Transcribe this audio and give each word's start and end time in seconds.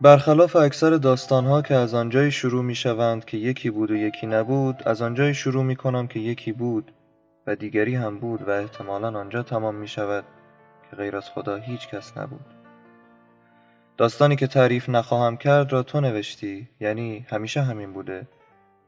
برخلاف 0.00 0.56
اکثر 0.56 0.90
داستانها 0.90 1.62
که 1.62 1.74
از 1.74 1.94
آنجایی 1.94 2.30
شروع 2.30 2.64
می 2.64 2.74
شوند 2.74 3.24
که 3.24 3.36
یکی 3.36 3.70
بود 3.70 3.90
و 3.90 3.96
یکی 3.96 4.26
نبود 4.26 4.82
از 4.86 5.02
آنجایی 5.02 5.34
شروع 5.34 5.64
می 5.64 5.76
کنم 5.76 6.06
که 6.06 6.20
یکی 6.20 6.52
بود 6.52 6.92
و 7.46 7.56
دیگری 7.56 7.94
هم 7.94 8.18
بود 8.18 8.42
و 8.42 8.50
احتمالا 8.50 9.18
آنجا 9.18 9.42
تمام 9.42 9.74
می 9.74 9.88
شود 9.88 10.24
که 10.90 10.96
غیر 10.96 11.16
از 11.16 11.30
خدا 11.30 11.56
هیچ 11.56 11.88
کس 11.88 12.16
نبود. 12.18 12.44
داستانی 13.96 14.36
که 14.36 14.46
تعریف 14.46 14.88
نخواهم 14.88 15.36
کرد 15.36 15.72
را 15.72 15.82
تو 15.82 16.00
نوشتی؟ 16.00 16.68
یعنی 16.80 17.26
همیشه 17.28 17.62
همین 17.62 17.92
بوده. 17.92 18.28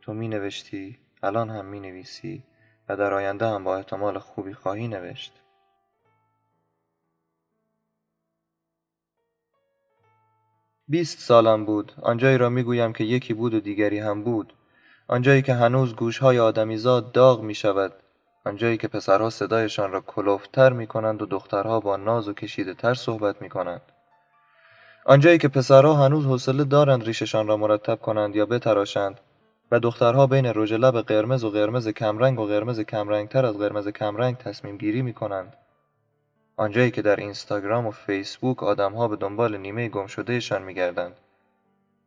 تو 0.02 0.14
می 0.14 0.28
نوشتی 0.28 0.98
الان 1.22 1.50
هم 1.50 1.64
می 1.64 1.80
نویسی 1.80 2.42
و 2.88 2.96
در 2.96 3.14
آینده 3.14 3.46
هم 3.46 3.64
با 3.64 3.76
احتمال 3.76 4.18
خوبی 4.18 4.52
خواهی 4.52 4.88
نوشت. 4.88 5.32
بیست 10.90 11.18
سالم 11.18 11.64
بود. 11.64 11.92
آنجایی 12.02 12.38
را 12.38 12.48
می‌گویم 12.48 12.92
که 12.92 13.04
یکی 13.04 13.34
بود 13.34 13.54
و 13.54 13.60
دیگری 13.60 13.98
هم 13.98 14.24
بود. 14.24 14.52
آنجایی 15.08 15.42
که 15.42 15.54
هنوز 15.54 15.96
گوشهای 15.96 16.38
آدمیزاد 16.38 17.12
داغ 17.12 17.42
می 17.42 17.54
شود 17.54 17.92
آنجایی 18.46 18.76
که 18.76 18.88
پسرها 18.88 19.30
صدایشان 19.30 19.92
را 19.92 20.00
کلوفتر 20.00 20.72
می 20.72 20.86
کنند 20.86 21.22
و 21.22 21.26
دخترها 21.26 21.80
با 21.80 21.96
ناز 21.96 22.28
و 22.28 22.32
کشیده 22.32 22.74
تر 22.74 22.94
صحبت 22.94 23.42
می 23.42 23.48
کنند 23.48 23.82
آنجایی 25.06 25.38
که 25.38 25.48
پسرها 25.48 25.94
هنوز 25.94 26.26
حوصله 26.26 26.64
دارند 26.64 27.04
ریششان 27.04 27.46
را 27.46 27.56
مرتب 27.56 28.00
کنند 28.00 28.36
یا 28.36 28.46
بتراشند 28.46 29.20
و 29.70 29.80
دخترها 29.80 30.26
بین 30.26 30.46
رژ 30.54 30.72
لب 30.72 31.00
قرمز 31.00 31.44
و 31.44 31.50
قرمز 31.50 31.88
کمرنگ 31.88 32.38
و 32.38 32.46
قرمز 32.46 32.80
کمرنگتر 32.80 33.46
از 33.46 33.58
قرمز 33.58 33.88
کمرنگ 33.88 34.36
تصمیم 34.36 34.76
گیری 34.76 35.02
می 35.02 35.14
کنند 35.14 35.56
آنجایی 36.60 36.90
که 36.90 37.02
در 37.02 37.16
اینستاگرام 37.16 37.86
و 37.86 37.90
فیسبوک 37.90 38.62
آدمها 38.62 39.08
به 39.08 39.16
دنبال 39.16 39.56
نیمه 39.56 39.88
گم 39.88 40.06
شدهشان 40.06 40.62
میگردند. 40.62 41.16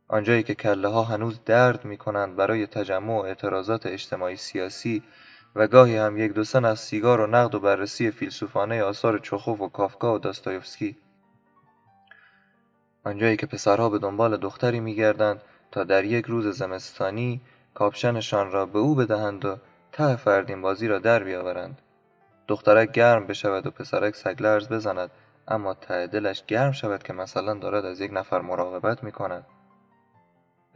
آنجایی 0.08 0.44
که 0.44 0.56
کله 0.56 0.88
ها 0.88 1.04
هنوز 1.04 1.40
درد 1.46 1.86
می 1.86 1.98
کنند 1.98 2.36
برای 2.36 2.68
تجمع 2.68 3.14
و 3.14 3.22
اعتراضات 3.22 3.86
اجتماعی 3.86 4.36
سیاسی 4.36 5.04
و 5.56 5.68
گاهی 5.68 5.98
هم 5.98 6.18
یک 6.18 6.34
دو 6.34 6.44
سن 6.44 6.66
از 6.66 6.80
سیگار 6.80 7.22
و 7.22 7.28
نقد 7.28 7.56
و 7.56 7.60
بررسی 7.60 8.12
فیلسوفانه 8.12 8.84
آثار 8.84 9.20
چخوف 9.20 9.62
و 9.62 9.70
کافکا 9.70 10.16
و 10.16 10.20
داستایوفسکی. 10.20 10.98
آنجایی 13.04 13.38
که 13.38 13.46
پسرها 13.46 13.90
به 13.90 14.00
دنبال 14.00 14.38
دختری 14.38 14.80
میگردند 14.80 15.42
تا 15.72 15.84
در 15.84 16.04
یک 16.06 16.26
روز 16.26 16.48
زمستانی 16.48 17.42
کاپشنشان 17.74 18.52
را 18.52 18.66
به 18.66 18.80
او 18.80 18.96
بدهند 18.96 19.46
و 19.46 19.58
ته 19.92 20.16
فردین 20.16 20.62
بازی 20.62 20.88
را 20.88 21.00
در 21.00 21.24
بیاورند. 21.24 21.82
دخترک 22.48 22.92
گرم 22.92 23.28
بشود 23.28 23.68
و 23.68 23.72
پسرک 23.72 24.16
سگلرز 24.16 24.70
بزند 24.70 25.12
اما 25.48 25.74
ته 25.74 26.08
دلش 26.08 26.46
گرم 26.46 26.72
شود 26.72 27.04
که 27.04 27.14
مثلا 27.14 27.54
دارد 27.54 27.86
از 27.86 28.02
یک 28.02 28.12
نفر 28.14 28.42
مراقبت 28.42 29.04
می 29.04 29.12
کند 29.12 29.46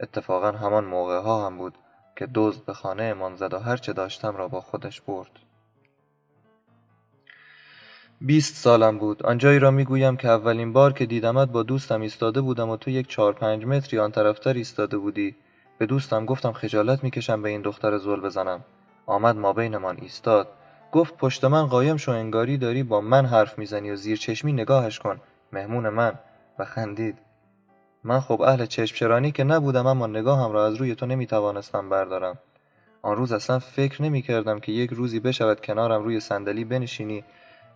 اتفاقا 0.00 0.52
همان 0.52 0.84
موقع 0.84 1.18
ها 1.18 1.46
هم 1.46 1.58
بود 1.58 1.74
که 2.16 2.28
دزد 2.34 2.64
به 2.64 2.72
خانه 2.72 3.14
من 3.14 3.36
زد 3.36 3.54
و 3.54 3.58
هرچه 3.58 3.92
داشتم 3.92 4.36
را 4.36 4.48
با 4.48 4.60
خودش 4.60 5.00
برد. 5.00 5.30
بیست 8.20 8.56
سالم 8.56 8.98
بود. 8.98 9.22
آنجایی 9.22 9.58
را 9.58 9.70
می‌گویم 9.70 10.16
که 10.16 10.28
اولین 10.28 10.72
بار 10.72 10.92
که 10.92 11.06
دیدمت 11.06 11.48
با 11.48 11.62
دوستم 11.62 12.00
ایستاده 12.00 12.40
بودم 12.40 12.68
و 12.68 12.76
تو 12.76 12.90
یک 12.90 13.08
چهار 13.08 13.32
پنج 13.32 13.64
متری 13.64 13.98
آن 13.98 14.10
طرفتر 14.10 14.52
ایستاده 14.52 14.98
بودی. 14.98 15.36
به 15.78 15.86
دوستم 15.86 16.26
گفتم 16.26 16.52
خجالت 16.52 17.04
می‌کشم 17.04 17.42
به 17.42 17.48
این 17.48 17.62
دختر 17.62 17.98
زل 17.98 18.20
بزنم. 18.20 18.64
آمد 19.06 19.36
ما 19.36 19.52
بینمان 19.52 19.98
ایستاد. 20.00 20.48
گفت 20.92 21.16
پشت 21.16 21.44
من 21.44 21.66
قایم 21.66 21.96
شو 21.96 22.12
انگاری 22.12 22.56
داری 22.56 22.82
با 22.82 23.00
من 23.00 23.26
حرف 23.26 23.58
می‌زنی 23.58 23.90
و 23.90 23.96
زیر 23.96 24.18
چشمی 24.18 24.52
نگاهش 24.52 24.98
کن. 24.98 25.20
مهمون 25.52 25.88
من. 25.88 26.12
و 26.58 26.64
خندید. 26.64 27.18
من 28.04 28.20
خب 28.20 28.42
اهل 28.42 28.66
چشم 28.66 28.96
چرانی 28.96 29.32
که 29.32 29.44
نبودم 29.44 29.86
اما 29.86 30.06
نگاهم 30.06 30.52
را 30.52 30.66
از 30.66 30.74
روی 30.74 30.94
تو 30.94 31.06
نمی‌توانستم 31.06 31.88
بردارم. 31.88 32.38
آن 33.02 33.16
روز 33.16 33.32
اصلا 33.32 33.58
فکر 33.58 34.02
نمی 34.02 34.22
کردم 34.22 34.58
که 34.58 34.72
یک 34.72 34.90
روزی 34.90 35.20
بشود 35.20 35.60
کنارم 35.60 36.02
روی 36.02 36.20
صندلی 36.20 36.64
بنشینی. 36.64 37.24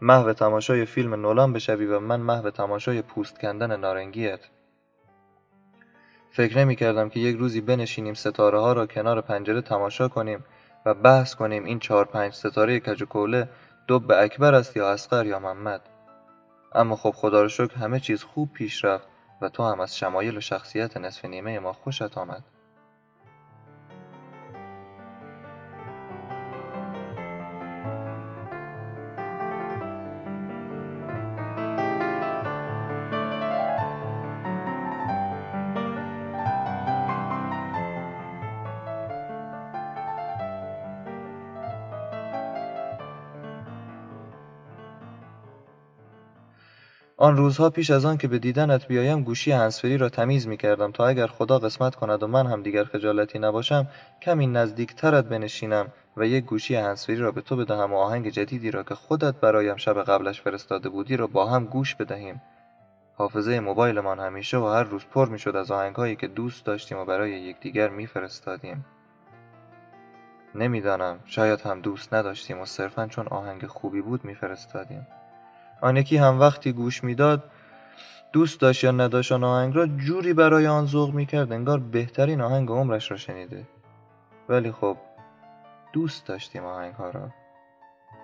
محو 0.01 0.33
تماشای 0.33 0.85
فیلم 0.85 1.15
نولان 1.15 1.53
بشوی 1.53 1.87
و 1.87 2.01
من 2.01 2.21
محو 2.21 2.51
تماشای 2.51 3.03
پوست 3.03 3.41
کندن 3.41 3.81
نارنگیت. 3.81 4.41
فکر 6.31 6.59
نمی 6.59 6.77
کردم 6.77 7.09
که 7.09 7.21
یک 7.21 7.37
روزی 7.37 7.61
بنشینیم 7.61 8.15
ستاره 8.15 8.61
ها 8.61 8.73
را 8.73 8.87
کنار 8.87 9.21
پنجره 9.21 9.61
تماشا 9.61 10.09
کنیم. 10.09 10.45
و 10.87 10.95
بحث 10.95 11.35
کنیم 11.35 11.65
این 11.65 11.79
چهار 11.79 12.05
پنج 12.05 12.33
ستاره 12.33 12.81
کج 12.81 13.03
و 13.03 13.07
کوله 13.07 13.49
دب 13.89 14.13
اکبر 14.13 14.55
است 14.55 14.77
یا 14.77 14.91
اسقر 14.91 15.27
یا 15.27 15.39
محمد. 15.39 15.81
اما 16.75 16.97
خب 16.97 17.11
خدا 17.11 17.43
رو 17.43 17.49
شکر 17.49 17.75
همه 17.75 18.01
چیز 18.01 18.23
خوب 18.23 18.53
پیش 18.53 18.85
رفت 18.85 19.09
و 19.41 19.49
تو 19.49 19.63
هم 19.63 19.81
از 19.81 19.97
شمایل 19.97 20.37
و 20.37 20.41
شخصیت 20.41 20.97
نصف 20.97 21.25
نیمه 21.25 21.59
ما 21.59 21.73
خوشت 21.73 22.19
آمد. 22.19 22.43
آن 47.23 47.37
روزها 47.37 47.71
پیش 47.71 47.91
از 47.91 48.05
آن 48.05 48.17
که 48.17 48.29
به 48.29 48.39
دیدنت 48.39 48.89
بیایم 48.89 49.23
گوشی 49.23 49.53
هنسفری 49.53 49.99
را 49.99 50.09
تمیز 50.09 50.49
می 50.49 50.57
کردم 50.57 50.93
تا 50.93 51.07
اگر 51.07 51.27
خدا 51.27 51.59
قسمت 51.59 51.95
کند 51.95 52.23
و 52.23 52.27
من 52.27 52.47
هم 52.47 52.63
دیگر 52.63 52.85
خجالتی 52.85 53.39
نباشم 53.39 53.87
کمی 54.23 54.47
نزدیکترت 54.47 55.25
بنشینم 55.25 55.87
و 56.17 56.27
یک 56.27 56.45
گوشی 56.45 56.75
هنسفری 56.75 57.17
را 57.17 57.33
به 57.33 57.41
تو 57.41 57.57
بدهم 57.57 57.93
و 57.93 57.97
آهنگ 57.97 58.29
جدیدی 58.29 58.71
را 58.71 58.83
که 58.83 58.95
خودت 58.95 59.35
برایم 59.35 59.77
شب 59.77 60.03
قبلش 60.03 60.41
فرستاده 60.41 60.89
بودی 60.89 61.17
را 61.17 61.27
با 61.27 61.47
هم 61.47 61.65
گوش 61.65 61.95
بدهیم. 61.95 62.43
حافظه 63.15 63.61
موبایلمان 63.61 64.21
همیشه 64.21 64.59
و 64.59 64.67
هر 64.67 64.83
روز 64.83 65.05
پر 65.05 65.29
می‌شد 65.29 65.57
از 65.57 65.71
آهنگهایی 65.71 66.17
که 66.17 66.29
دوست 66.29 66.65
داشتیم 66.65 66.99
و 66.99 67.05
برای 67.05 67.31
یکدیگر 67.31 67.89
میفرستادیم. 67.89 68.85
نمی‌دانم 70.55 71.19
شاید 71.27 71.61
هم 71.61 71.81
دوست 71.81 72.15
نداشتیم 72.15 72.61
و 72.61 72.65
صرفا 72.65 73.07
چون 73.07 73.27
آهنگ 73.29 73.67
خوبی 73.67 74.03
بود 74.03 74.25
میفرستادیم. 74.25 75.07
آن 75.83 75.97
یکی 75.97 76.17
هم 76.17 76.41
وقتی 76.41 76.73
گوش 76.73 77.05
می‌داد 77.05 77.51
دوست 78.33 78.61
داشت 78.61 78.85
یا 78.85 78.91
نداشت 78.91 79.33
آن 79.33 79.45
آهنگ 79.45 79.77
را 79.77 79.87
جوری 79.87 80.33
برای 80.33 80.67
آن 80.67 80.87
ذوق 80.87 81.15
می‌کرد 81.15 81.53
انگار 81.53 81.79
بهترین 81.79 82.41
آهنگ 82.41 82.69
عمرش 82.69 83.11
را 83.11 83.17
شنیده. 83.17 83.69
ولی 84.49 84.73
خب 84.73 84.97
دوست 85.93 86.27
داشتیم 86.27 86.65
آهنگ 86.65 86.95
ها 86.95 87.11
را 87.11 87.31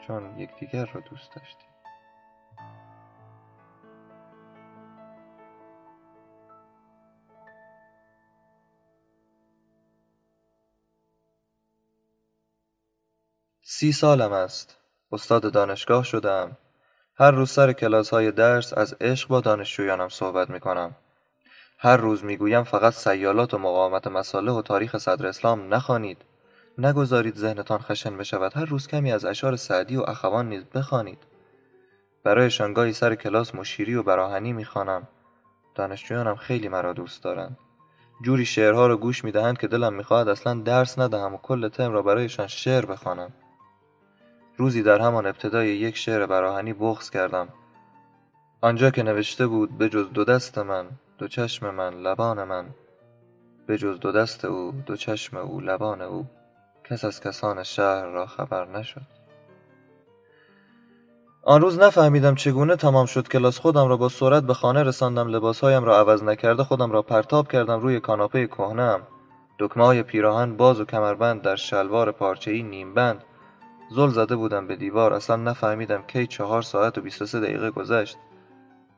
چون 0.06 0.38
یکدیگر 0.38 0.86
را 0.86 1.00
دوست 1.00 1.34
داشتیم. 1.36 1.68
سی 13.62 13.92
سالم 13.92 14.32
است. 14.32 14.76
استاد 15.12 15.52
دانشگاه 15.52 16.04
شدم. 16.04 16.56
هر 17.20 17.30
روز 17.30 17.50
سر 17.50 17.72
کلاس 17.72 18.10
های 18.10 18.32
درس 18.32 18.72
از 18.72 18.96
عشق 19.00 19.28
با 19.28 19.40
دانشجویانم 19.40 20.08
صحبت 20.08 20.50
می 20.50 20.60
کنم. 20.60 20.94
هر 21.78 21.96
روز 21.96 22.24
می 22.24 22.36
گویم 22.36 22.62
فقط 22.62 22.92
سیالات 22.92 23.54
و 23.54 23.58
مقاومت 23.58 24.06
مساله 24.06 24.52
و 24.52 24.62
تاریخ 24.62 24.98
صدر 24.98 25.26
اسلام 25.26 25.74
نخوانید. 25.74 26.18
نگذارید 26.78 27.36
ذهنتان 27.36 27.78
خشن 27.78 28.16
بشود 28.16 28.56
هر 28.56 28.64
روز 28.64 28.86
کمی 28.86 29.12
از 29.12 29.24
اشعار 29.24 29.56
سعدی 29.56 29.96
و 29.96 30.00
اخوان 30.00 30.48
نیز 30.48 30.64
بخوانید. 30.64 31.18
برای 32.24 32.50
شانگاهی 32.50 32.92
سر 32.92 33.14
کلاس 33.14 33.54
مشیری 33.54 33.94
و 33.94 34.02
براهنی 34.02 34.52
می‌خوانم. 34.52 35.08
دانشجویانم 35.74 36.36
خیلی 36.36 36.68
مرا 36.68 36.92
دوست 36.92 37.24
دارند. 37.24 37.58
جوری 38.24 38.44
شعرها 38.44 38.86
را 38.86 38.96
گوش 38.96 39.24
می‌دهند 39.24 39.58
که 39.58 39.68
دلم 39.68 39.94
می‌خواهد 39.94 40.28
اصلا 40.28 40.54
درس 40.54 40.98
ندهم 40.98 41.34
و 41.34 41.38
کل 41.38 41.68
ترم 41.68 41.92
را 41.92 42.02
برایشان 42.02 42.46
شعر 42.46 42.86
بخوانم. 42.86 43.32
روزی 44.58 44.82
در 44.82 45.00
همان 45.00 45.26
ابتدای 45.26 45.68
یک 45.68 45.96
شعر 45.96 46.26
براهنی 46.26 46.72
بغز 46.72 47.10
کردم. 47.10 47.48
آنجا 48.60 48.90
که 48.90 49.02
نوشته 49.02 49.46
بود 49.46 49.78
به 49.78 49.88
جز 49.88 50.12
دو 50.12 50.24
دست 50.24 50.58
من 50.58 50.86
دو 51.18 51.28
چشم 51.28 51.70
من 51.70 51.94
لبان 51.94 52.44
من. 52.44 52.66
به 53.66 53.78
جز 53.78 54.00
دو 54.00 54.12
دست 54.12 54.44
او 54.44 54.72
دو 54.86 54.96
چشم 54.96 55.36
او 55.36 55.60
لبان 55.60 56.02
او. 56.02 56.26
کس 56.84 57.04
از 57.04 57.20
کسان 57.20 57.62
شهر 57.62 58.06
را 58.06 58.26
خبر 58.26 58.66
نشد. 58.66 59.02
آن 61.42 61.60
روز 61.60 61.78
نفهمیدم 61.78 62.34
چگونه 62.34 62.76
تمام 62.76 63.06
شد 63.06 63.28
کلاس 63.28 63.58
خودم 63.58 63.88
را 63.88 63.96
با 63.96 64.08
سرعت 64.08 64.42
به 64.42 64.54
خانه 64.54 64.82
رساندم 64.82 65.28
لباسهایم 65.28 65.84
را 65.84 65.98
عوض 65.98 66.22
نکرده 66.22 66.64
خودم 66.64 66.92
را 66.92 67.02
پرتاب 67.02 67.48
کردم 67.48 67.80
روی 67.80 68.00
کاناپه 68.00 68.46
کهنهام. 68.46 69.02
دکمه 69.58 69.84
های 69.84 70.02
پیراهن 70.02 70.56
باز 70.56 70.80
و 70.80 70.84
کمربند 70.84 71.42
در 71.42 71.56
شلوار 71.56 72.12
پارچه‌ای 72.12 72.62
نیم 72.62 72.94
بند 72.94 73.24
زل 73.90 74.08
زده 74.08 74.36
بودم 74.36 74.66
به 74.66 74.76
دیوار. 74.76 75.12
اصلا 75.12 75.36
نفهمیدم 75.36 76.02
کی 76.02 76.26
چهار 76.26 76.62
ساعت 76.62 76.98
و 76.98 77.00
23 77.00 77.40
دقیقه 77.40 77.70
گذشت. 77.70 78.18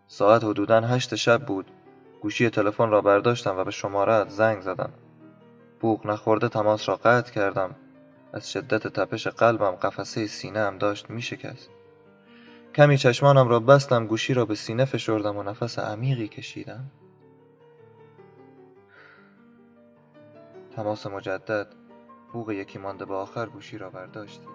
ساعت 0.07 0.45
حدودا 0.45 0.81
هشت 0.81 1.15
شب 1.15 1.47
بود. 1.47 1.71
گوشی 2.21 2.51
تلفن 2.51 2.91
را 2.91 3.01
برداشتم 3.01 3.57
و 3.57 3.65
به 3.65 3.71
شماره 3.71 4.29
زنگ 4.29 4.61
زدم. 4.61 4.93
بوق 5.81 6.07
نخورده 6.07 6.49
تماس 6.49 6.89
را 6.89 6.97
قطع 6.97 7.33
کردم. 7.33 7.75
از 8.33 8.53
شدت 8.53 8.87
تپش 8.87 9.27
قلبم 9.27 9.71
قفسه 9.71 10.27
سینه 10.27 10.61
هم 10.61 10.79
داشت 10.79 11.11
می 11.11 11.23
شکست. 11.23 11.71
کمی 12.75 12.99
چشمانم 12.99 13.49
را 13.49 13.61
بستم 13.61 14.07
گوشی 14.07 14.35
را 14.35 14.45
به 14.45 14.55
سینه 14.55 14.85
فشردم 14.85 15.37
و 15.37 15.43
نفس 15.43 15.79
عمیقی 15.79 16.29
کشیدم. 16.29 16.85
تماس 20.77 21.07
مجدد. 21.07 21.67
بوغ 22.33 22.51
یکی 22.51 22.79
مانده 22.79 23.05
به 23.05 23.15
آخر 23.15 23.47
گوشی 23.47 23.79
را 23.79 23.91
برداشتی 23.91 24.47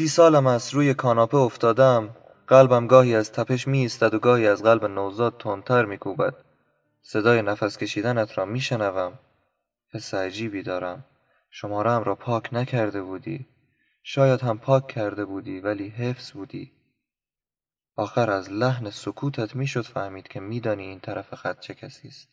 سی 0.00 0.08
سالم 0.08 0.46
است 0.46 0.74
روی 0.74 0.94
کاناپه 0.94 1.36
افتادم. 1.36 2.16
قلبم 2.46 2.86
گاهی 2.86 3.14
از 3.14 3.32
تپش 3.32 3.68
می 3.68 3.88
و 4.00 4.18
گاهی 4.18 4.46
از 4.46 4.62
قلب 4.62 4.84
نوزاد 4.84 5.36
تندتر 5.38 5.84
می 5.84 5.98
کوبد 5.98 6.34
صدای 7.02 7.42
نفس 7.42 7.78
کشیدنت 7.78 8.38
را 8.38 8.44
می 8.44 8.60
شنوم 8.60 9.18
حس 9.92 10.14
عجیبی 10.14 10.62
دارم. 10.62 11.04
شمارم 11.50 12.02
را 12.02 12.14
پاک 12.14 12.48
نکرده 12.54 13.02
بودی. 13.02 13.46
شاید 14.02 14.40
هم 14.40 14.58
پاک 14.58 14.86
کرده 14.86 15.24
بودی 15.24 15.60
ولی 15.60 15.88
حفظ 15.88 16.30
بودی. 16.32 16.72
آخر 17.96 18.30
از 18.30 18.52
لحن 18.52 18.90
سکوتت 18.90 19.56
می‌شد 19.56 19.84
فهمید 19.84 20.28
که 20.28 20.40
میدانی 20.40 20.82
این 20.82 21.00
طرف 21.00 21.34
خط 21.34 21.60
چه 21.60 21.74
کسی 21.74 22.08
است. 22.08 22.28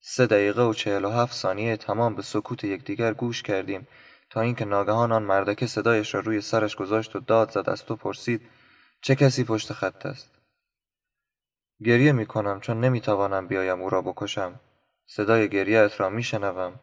سه 0.00 0.26
دقیقه 0.26 0.62
و 0.62 0.72
چهل 0.72 1.04
و 1.04 1.10
هفت 1.10 1.34
ثانیه 1.34 1.76
تمام 1.76 2.14
به 2.14 2.22
سکوت 2.22 2.64
یکدیگر 2.64 3.14
گوش 3.14 3.42
کردیم. 3.42 3.86
تا 4.30 4.40
اینکه 4.40 4.64
ناگهان 4.64 5.12
آن 5.12 5.22
مردکه 5.22 5.66
صدایش 5.66 6.14
را 6.14 6.20
روی 6.20 6.40
سرش 6.40 6.76
گذاشت 6.76 7.16
و 7.16 7.20
داد 7.20 7.50
زد 7.50 7.70
از 7.70 7.84
تو 7.84 7.96
پرسید 7.96 8.42
چه 9.00 9.14
کسی 9.14 9.44
پشت 9.44 9.72
خط 9.72 10.06
است؟ 10.06 10.30
گریه 11.84 12.12
می 12.12 12.26
کنم 12.26 12.60
چون 12.60 12.80
نمی 12.80 13.00
توانم 13.00 13.46
بیایم 13.46 13.82
او 13.82 13.90
را 13.90 14.02
بکشم. 14.02 14.60
صدای 15.06 15.48
گریهت 15.48 16.00
را 16.00 16.10
می 16.10 16.22
شنوم. 16.22 16.80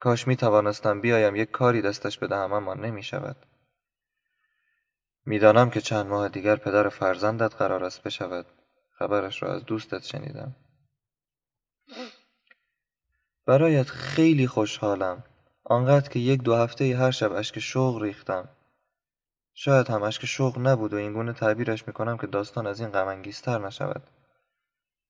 کاش 0.00 0.26
می 0.26 0.36
توانستم 0.36 1.00
بیایم 1.00 1.36
یک 1.36 1.50
کاری 1.50 1.82
دستش 1.82 2.18
بدهم 2.18 2.52
اما 2.52 2.74
نمی 2.74 3.02
شود. 3.02 3.36
می‌دانم 5.26 5.70
که 5.70 5.80
چند 5.80 6.06
ماه 6.06 6.28
دیگر 6.28 6.56
پدر 6.56 6.88
فرزندت 6.88 7.54
قرار 7.54 7.84
است 7.84 8.02
بشود. 8.02 8.46
خبرش 8.90 9.42
را 9.42 9.54
از 9.54 9.64
دوستت 9.64 10.02
شنیدم. 10.02 10.56
برایت 13.46 13.86
خیلی 13.88 14.46
خوشحالم. 14.46 15.24
آنقدر 15.64 16.08
که 16.08 16.18
یک 16.18 16.42
دو 16.42 16.54
هفته 16.54 16.96
هر 16.96 17.10
شب 17.10 17.32
اشک 17.32 17.58
شوق 17.58 18.02
ریختم. 18.02 18.48
شاید 19.54 19.90
هم 19.90 20.02
اشک 20.02 20.26
شوق 20.26 20.58
نبود 20.58 20.92
و 20.92 20.96
اینگونه 20.96 21.32
تعبیرش 21.32 21.86
می‌کنم 21.86 22.16
که 22.16 22.26
داستان 22.26 22.66
از 22.66 22.80
این 22.80 22.90
غمانگیزتر 22.90 23.58
نشود. 23.58 24.02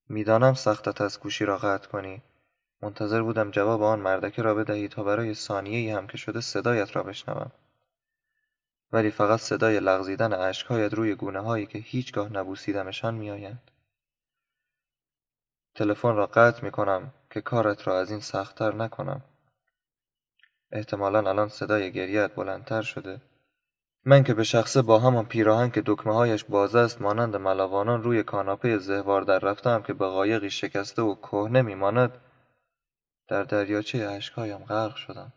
می‌دانم 0.08 0.54
سختت 0.54 1.00
از 1.00 1.20
گوشی 1.20 1.44
را 1.44 1.58
قطع 1.58 1.88
کنی. 1.88 2.22
منتظر 2.82 3.22
بودم 3.22 3.50
جواب 3.50 3.82
آن 3.82 4.00
مردکه 4.00 4.43
را 4.43 4.54
بدهی 4.54 4.88
تا 4.88 5.02
برای 5.02 5.34
ثانیه 5.34 5.96
هم 5.96 6.06
که 6.06 6.16
شده 6.16 6.40
صدایت 6.40 6.96
را 6.96 7.02
بشنوم. 7.02 7.52
ولی 8.93 9.10
فقط 9.10 9.40
صدای 9.40 9.81
لغزیدن 9.81 10.32
اشکهایت 10.32 10.94
روی 10.94 11.14
گونه 11.14 11.40
هایی 11.40 11.66
که 11.66 11.78
هیچگاه 11.78 12.32
نبوسیدمشان 12.32 13.14
میآیند. 13.14 13.70
تلفن 15.75 16.16
را 16.16 16.26
قطع 16.26 16.64
می 16.64 16.70
کنم 16.70 17.12
که 17.31 17.40
کارت 17.40 17.87
را 17.87 18.00
از 18.00 18.10
این 18.10 18.20
سختتر 18.20 18.75
نکنم. 18.75 19.22
احتمالا 20.72 21.19
الان 21.30 21.48
صدای 21.48 21.92
گریت 21.92 22.34
بلندتر 22.34 22.82
شده. 22.82 23.20
من 24.04 24.24
که 24.24 24.34
به 24.34 24.44
شخصه 24.44 24.82
با 24.82 24.98
همان 24.98 25.24
پیراهن 25.24 25.70
که 25.70 25.82
دکمه 25.86 26.14
هایش 26.14 26.44
باز 26.44 26.76
است 26.76 27.00
مانند 27.00 27.36
ملاوانان 27.36 28.02
روی 28.02 28.22
کاناپه 28.22 28.78
زهوار 28.78 29.22
در 29.22 29.38
رفتم 29.38 29.82
که 29.82 29.92
به 29.92 30.06
قایقی 30.06 30.50
شکسته 30.50 31.02
و 31.02 31.14
کهنه 31.14 31.62
میماند 31.62 32.12
در 33.28 33.42
دریاچه 33.42 33.98
اشکهایم 33.98 34.58
غرق 34.58 34.94
شدم. 34.94 35.32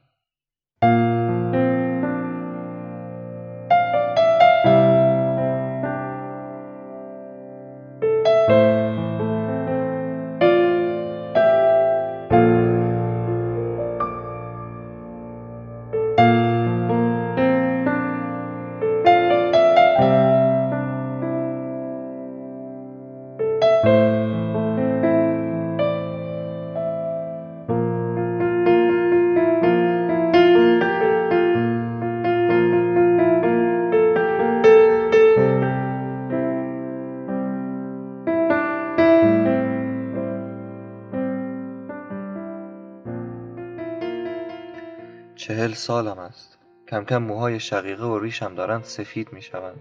سالم 45.85 46.19
است. 46.19 46.57
کم 46.87 47.05
کم 47.05 47.17
موهای 47.17 47.59
شقیقه 47.59 48.03
و 48.03 48.19
ریشم 48.19 48.55
دارند 48.55 48.83
سفید 48.83 49.33
می 49.33 49.41
شوند 49.41 49.79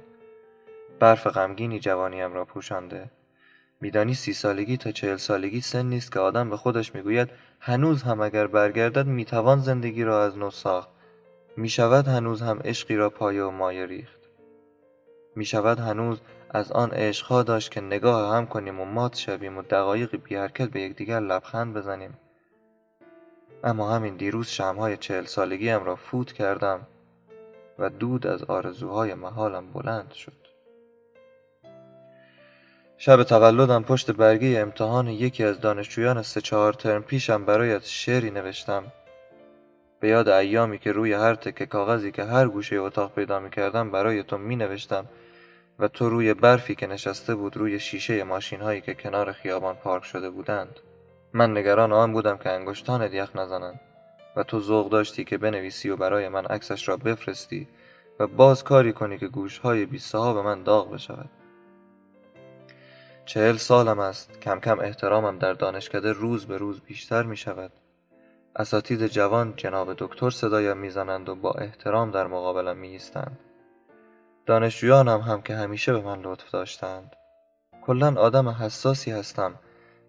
برف 1.01 1.27
غمگینی 1.27 1.81
جوانیم 1.81 2.33
را 2.33 2.45
پوشانده. 2.45 3.11
میدانی 3.81 4.15
سی 4.15 4.33
سالگی 4.33 4.77
تا 4.77 4.93
چهل 4.93 5.17
سالگی 5.17 5.61
سن 5.61 5.87
نیست 5.87 6.13
که 6.13 6.21
آدم 6.21 6.51
به 6.51 6.57
خودش 6.57 6.95
می‌گوید 6.95 7.31
هنوز 7.61 8.03
هم 8.03 8.21
اگر 8.21 8.47
برگردد 8.47 9.07
می‌توان 9.07 9.59
زندگی 9.59 10.05
را 10.05 10.25
از 10.25 10.39
نو 10.39 10.51
ساخت. 10.51 10.89
می 11.57 11.69
شود 11.69 12.09
هنوز 12.09 12.43
هم 12.43 12.61
عشقی 12.65 12.97
را 12.97 13.11
پایه 13.11 13.43
و 13.43 13.51
مایه 13.51 13.87
ریخت. 13.87 14.21
می 15.37 15.45
شود 15.45 15.79
هنوز 15.79 16.21
از 16.51 16.73
آن 16.73 16.91
عشقها 16.91 17.43
داشت 17.43 17.71
که 17.71 17.81
نگاه 17.81 18.37
هم 18.37 18.47
کنیم 18.47 18.81
و 18.81 18.85
مات 18.85 19.17
شویم 19.17 19.59
و 19.59 19.63
دقایقی 19.63 20.17
بی 20.17 20.37
حرکت 20.37 20.69
به 20.69 20.81
یکدیگر 20.81 21.21
لبخند 21.21 21.75
بزنیم. 21.75 22.19
اما 23.65 23.91
همین 23.91 24.17
دیروز 24.17 24.49
شمهای 24.49 24.97
چهل 24.97 25.25
سالگیم 25.25 25.85
را 25.85 25.97
فوت 25.97 26.33
کردم 26.33 26.87
و 27.79 27.91
دود 27.91 28.27
از 28.27 28.45
آرزوهای 28.45 29.15
محالم 29.15 29.73
بلند 29.73 30.13
شد. 30.13 30.33
شب 32.99 33.23
تولدم 33.23 33.83
پشت 33.83 34.11
برگه 34.11 34.61
امتحان 34.61 35.09
یکی 35.09 35.45
از 35.45 35.61
دانشجویان 35.61 36.23
سه 36.23 36.41
چهار 36.41 36.73
ترم 36.73 37.03
پیشم 37.03 37.45
برایت 37.45 37.85
شعری 37.85 38.31
نوشتم. 38.31 38.85
به 40.01 40.09
یاد 40.09 40.29
ایامی 40.29 40.79
که 40.79 40.93
روی 40.93 41.13
هر 41.13 41.35
تکه 41.35 41.67
کاغذی 41.67 42.13
که 42.13 42.25
هر 42.25 42.49
گوشه 42.49 42.77
اتاق 42.77 43.15
پیدا 43.15 43.41
می 43.41 43.51
کردم 43.51 43.91
برای 43.91 44.23
تو 44.23 44.39
می 44.39 44.57
نوشتم 44.57 45.07
و 45.79 45.89
تو 45.89 46.09
روی 46.09 46.35
برفی 46.35 46.75
که 46.75 46.87
نشسته 46.87 47.35
بود 47.35 47.57
روی 47.57 47.81
شیشه 47.81 48.25
ماشین 48.25 48.61
هایی 48.61 48.81
که 48.81 48.95
کنار 48.95 49.33
خیابان 49.33 49.75
پارک 49.75 50.05
شده 50.05 50.31
بودند. 50.31 50.81
من 51.35 51.57
نگران 51.57 51.93
آن 51.93 52.13
بودم 52.13 52.37
که 52.37 52.51
انگشتانت 52.51 53.15
یخ 53.15 53.37
نزنند 53.37 53.81
و 54.37 54.43
تو 54.43 54.61
ذوق 54.61 54.91
داشتی 54.91 55.25
که 55.25 55.39
بنویسی 55.39 55.91
و 55.91 55.97
برای 55.97 56.29
من 56.29 56.47
عکسش 56.47 56.89
را 56.89 56.97
بفرستی 56.97 57.69
و 58.21 58.27
باز 58.27 58.65
کاری 58.65 58.93
کنی 58.93 59.19
که 59.19 59.29
گوشهای 59.29 59.87
بی 59.87 60.01
به 60.13 60.43
من 60.43 60.63
داغ 60.63 60.93
بشود. 60.93 61.31
چهل 63.25 63.57
سالم 63.57 63.99
است. 63.99 64.41
کم 64.41 64.61
کم 64.61 64.81
احترامم 64.81 65.39
در 65.39 65.53
دانشکده 65.53 66.13
روز 66.13 66.47
به 66.47 66.59
روز 66.59 66.81
بیشتر 66.81 67.23
می 67.23 67.37
شود 67.37 67.73
اساتید 68.57 69.07
جوان 69.07 69.55
جناب 69.57 69.95
دکتر 69.99 70.31
صدایم 70.31 70.77
می‌زنند 70.77 71.29
و 71.29 71.35
با 71.35 71.51
احترام 71.51 72.11
در 72.11 72.27
مقابلم 72.27 72.77
می 72.77 72.89
ایستند 72.89 73.39
دانشجویانم 74.47 75.21
هم 75.21 75.43
که 75.43 75.55
همیشه 75.55 75.93
به 75.93 76.01
من 76.01 76.23
لطف 76.23 76.51
داشتند. 76.51 77.17
کلا 77.83 78.15
آدم 78.21 78.49
حساسی 78.49 79.11
هستم 79.11 79.55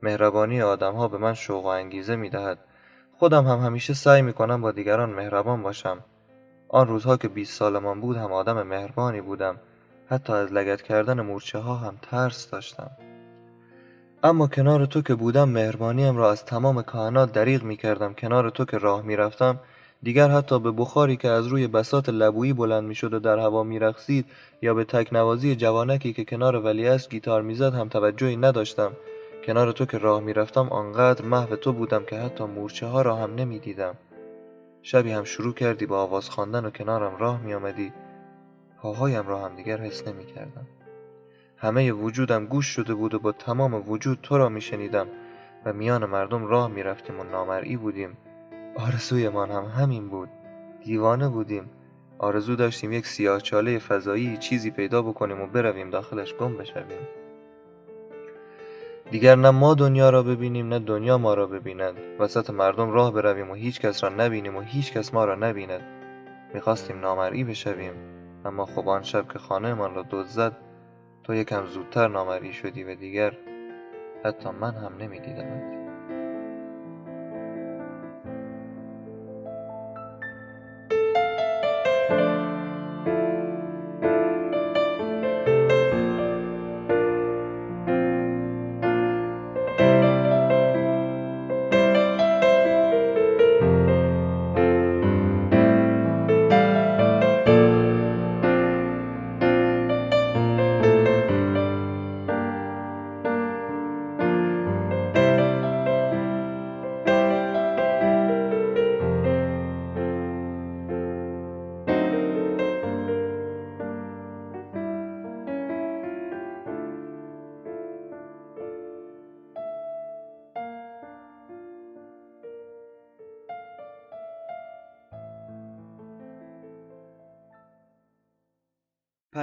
مهربانی 0.05 0.61
آدمها 0.61 1.07
به 1.07 1.17
من 1.17 1.33
شوق 1.33 1.65
و 1.65 1.67
انگیزه 1.67 2.15
می 2.15 2.29
دهد. 2.29 2.57
خودم 3.19 3.47
هم 3.47 3.59
همیشه 3.59 3.93
سعی 3.93 4.21
می 4.21 4.33
کنم 4.33 4.61
با 4.61 4.71
دیگران 4.71 5.09
مهربان 5.09 5.63
باشم. 5.63 5.97
آن 6.69 6.87
روزها 6.87 7.17
که 7.17 7.27
20 7.27 7.53
سالمان 7.53 8.01
بود 8.01 8.17
هم 8.17 8.31
آدم 8.31 8.63
مهربانی 8.63 9.21
بودم. 9.21 9.55
حتی 10.09 10.33
از 10.33 10.53
لگت 10.53 10.81
کردن 10.81 11.21
مورچه 11.21 11.59
ها 11.59 11.75
هم 11.75 11.95
ترس 12.01 12.49
داشتم. 12.49 12.91
اما 14.23 14.47
کنار 14.47 14.85
تو 14.85 15.01
که 15.01 15.15
بودم 15.15 15.49
مهربانیم 15.49 16.17
را 16.17 16.31
از 16.31 16.45
تمام 16.45 16.81
کائنات 16.81 17.31
دریغ 17.31 17.63
می 17.63 17.77
کردم. 17.77 18.13
کنار 18.13 18.49
تو 18.49 18.65
که 18.65 18.77
راه 18.77 19.01
می 19.01 19.15
رفتم 19.15 19.59
دیگر 20.03 20.27
حتی 20.27 20.59
به 20.59 20.71
بخاری 20.71 21.17
که 21.17 21.29
از 21.29 21.47
روی 21.47 21.67
بسات 21.67 22.09
لبویی 22.09 22.53
بلند 22.53 22.83
می‌شد 22.83 23.13
و 23.13 23.19
در 23.19 23.39
هوا 23.39 23.63
میرقصید 23.63 24.25
یا 24.61 24.73
به 24.73 24.83
تکنوازی 24.83 25.55
جوانکی 25.55 26.13
که 26.13 26.25
کنار 26.25 26.55
ولیعصر 26.55 27.09
گیتار 27.09 27.41
می‌زد 27.41 27.73
هم 27.73 27.89
توجهی 27.89 28.37
نداشتم 28.37 28.91
کنار 29.45 29.71
تو 29.71 29.85
که 29.85 29.97
راه 29.97 30.21
می‌رفتم 30.21 30.69
آنقدر 30.69 31.25
محو 31.25 31.55
تو 31.55 31.73
بودم 31.73 32.05
که 32.05 32.15
حتی 32.15 32.43
مورچه 32.43 32.85
ها 32.85 33.01
را 33.01 33.15
هم 33.15 33.35
نمی‌دیدم. 33.35 33.95
شبی 34.81 35.11
هم 35.11 35.23
شروع 35.23 35.53
کردی 35.53 35.85
با 35.85 36.01
آواز 36.01 36.29
خواندن 36.29 36.65
و 36.65 36.69
کنارم 36.69 37.17
راه 37.17 37.41
می 37.41 37.53
آمدی 37.53 37.93
پاهایم 38.77 39.27
را 39.27 39.39
هم 39.39 39.55
دیگر 39.55 39.77
حس 39.77 40.07
نمی 40.07 40.25
کردم 40.25 40.67
همه 41.57 41.91
وجودم 41.91 42.45
گوش 42.45 42.67
شده 42.67 42.93
بود 42.93 43.13
و 43.13 43.19
با 43.19 43.31
تمام 43.31 43.89
وجود 43.89 44.19
تو 44.23 44.37
را 44.37 44.49
می 44.49 44.61
شنیدم 44.61 45.07
و 45.65 45.73
میان 45.73 46.05
مردم 46.05 46.45
راه 46.45 46.67
می 46.67 46.83
رفتیم 46.83 47.19
و 47.19 47.23
نامرئی 47.23 47.77
بودیم. 47.77 48.17
آرزویمان 48.77 49.51
هم 49.51 49.65
همین 49.65 50.09
بود. 50.09 50.29
دیوانه 50.83 51.29
بودیم. 51.29 51.69
آرزو 52.17 52.55
داشتیم 52.55 52.91
یک 52.91 53.07
سیاه 53.07 53.39
چاله 53.39 53.79
فضایی 53.79 54.37
چیزی 54.37 54.71
پیدا 54.71 55.01
بکنیم 55.01 55.41
و 55.41 55.47
برویم 55.47 55.89
داخلش 55.89 56.33
گم 56.33 56.57
بشویم. 56.57 57.24
دیگر 59.11 59.35
نه 59.35 59.51
ما 59.51 59.73
دنیا 59.73 60.09
را 60.09 60.23
ببینیم 60.23 60.67
نه 60.67 60.79
دنیا 60.79 61.17
ما 61.17 61.33
را 61.33 61.47
ببیند 61.47 61.95
وسط 62.19 62.49
مردم 62.49 62.91
راه 62.91 63.11
برویم 63.11 63.51
و 63.51 63.53
هیچ 63.53 63.79
کس 63.81 64.03
را 64.03 64.09
نبینیم 64.09 64.55
و 64.55 64.61
هیچ 64.61 64.93
کس 64.93 65.13
ما 65.13 65.25
را 65.25 65.35
نبیند. 65.35 65.81
می‌خواستیم 66.53 66.99
نامرئی 66.99 67.43
بشویم 67.43 67.93
اما 68.45 68.65
خب 68.65 68.89
آن 68.89 69.03
شب 69.03 69.33
که 69.33 69.39
خانهمان 69.39 69.95
را 69.95 70.05
دزد 70.11 70.29
زد 70.29 70.57
تو 71.23 71.33
یکم 71.33 71.65
زودتر 71.65 72.07
نامرئی 72.07 72.53
شدی 72.53 72.83
و 72.83 72.95
دیگر 72.95 73.37
حتی 74.25 74.49
من 74.49 74.75
هم 74.75 74.97
نمیدیدمت. 74.97 75.84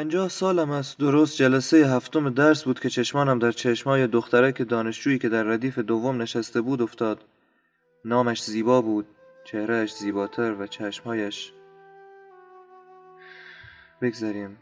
پنجاه 0.02 0.28
سالم 0.28 0.71
است. 0.71 0.99
درست 0.99 1.37
جلسه 1.37 1.76
هفتم 1.76 2.30
درس 2.30 2.64
بود 2.64 2.80
که 2.80 2.88
چشمانم 2.88 3.38
در 3.38 3.52
چشمای 3.52 4.06
دخترک 4.06 4.68
دانشجویی 4.68 5.18
که 5.18 5.28
در 5.28 5.42
ردیف 5.42 5.78
دوم 5.78 6.23
نشسته 6.23 6.61
بود 6.61 6.82
افتاد. 6.82 7.25
نامش 8.04 8.42
زیبا 8.44 8.82
بود 8.82 9.06
چهرهش 9.44 9.94
زیباتر 9.94 10.54
و 10.54 10.66
چشمهایش 10.66 11.52
بگذریم. 14.00 14.59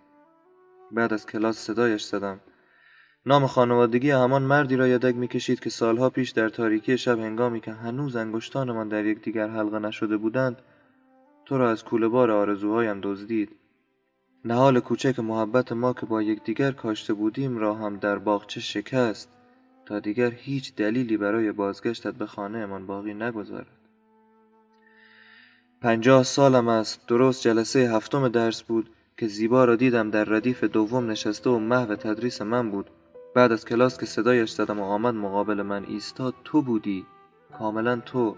بعد 0.92 1.12
از 1.12 1.26
کلاس 1.26 1.58
صدایش 1.58 2.02
زدم. 2.02 2.40
نام 3.26 3.46
خانوادگی 3.46 4.10
همان 4.10 4.42
مردی 4.42 4.76
را 4.76 4.88
یدک 4.88 5.14
می‌کشید 5.14 5.60
که 5.60 5.70
سالها 5.70 6.10
پیش 6.10 6.30
در 6.30 6.48
تاریکی 6.48 6.98
شب 6.98 7.18
هنگامی 7.18 7.60
که 7.60 7.72
هنوز 7.72 8.16
انگشتانمان 8.16 8.88
در 8.88 9.04
یکدیگر 9.04 9.48
حلقه 9.48 9.78
نشده 9.78 10.16
بودند 10.16 10.62
تو 11.44 11.58
را 11.58 11.70
از 11.70 11.84
کوله 11.84 12.08
بار 12.08 12.30
آرزوهایم 12.30 13.00
دزدید. 13.02 13.59
نهال 14.44 14.80
کوچک 14.80 15.18
محبت 15.18 15.72
ما 15.72 15.92
که 15.92 16.06
با 16.06 16.22
یکدیگر 16.22 16.72
کاشته 16.72 17.14
بودیم 17.14 17.58
را 17.58 17.74
هم 17.74 17.96
در 17.96 18.18
باغچه 18.18 18.60
شکست 18.60 19.28
تا 19.86 19.98
دیگر 19.98 20.30
هیچ 20.30 20.74
دلیلی 20.74 21.16
برای 21.16 21.52
بازگشتت 21.52 22.14
به 22.14 22.26
خانهمان 22.26 22.86
باقی 22.86 23.14
نگذارد. 23.14 23.66
پنجاه 25.80 26.22
سالم 26.22 26.68
است. 26.68 27.06
درست 27.06 27.42
جلسه 27.42 27.78
هفتم 27.78 28.28
درس 28.28 28.62
بود 28.62 28.90
که 29.16 29.26
زیبا 29.26 29.64
را 29.64 29.76
دیدم 29.76 30.10
در 30.10 30.24
ردیف 30.24 30.64
دوم 30.64 31.10
نشسته 31.10 31.50
و 31.50 31.58
محو 31.58 31.94
تدریس 31.94 32.42
من 32.42 32.70
بود. 32.70 32.90
بعد 33.34 33.52
از 33.52 33.64
کلاس 33.64 33.98
که 33.98 34.06
صدایش 34.06 34.50
زدم 34.50 34.80
و 34.80 34.84
آمد 34.84 35.14
مقابل 35.14 35.62
من 35.62 35.84
ایستاد 35.84 36.34
تو 36.44 36.62
بودی. 36.62 37.06
کاملا 37.58 37.96
تو. 37.96 38.36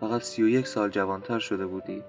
فقط 0.00 0.22
سی 0.22 0.42
و 0.42 0.48
یک 0.48 0.66
سال 0.66 0.90
جوانتر 0.90 1.38
شده 1.38 1.66
بودی. 1.66 2.02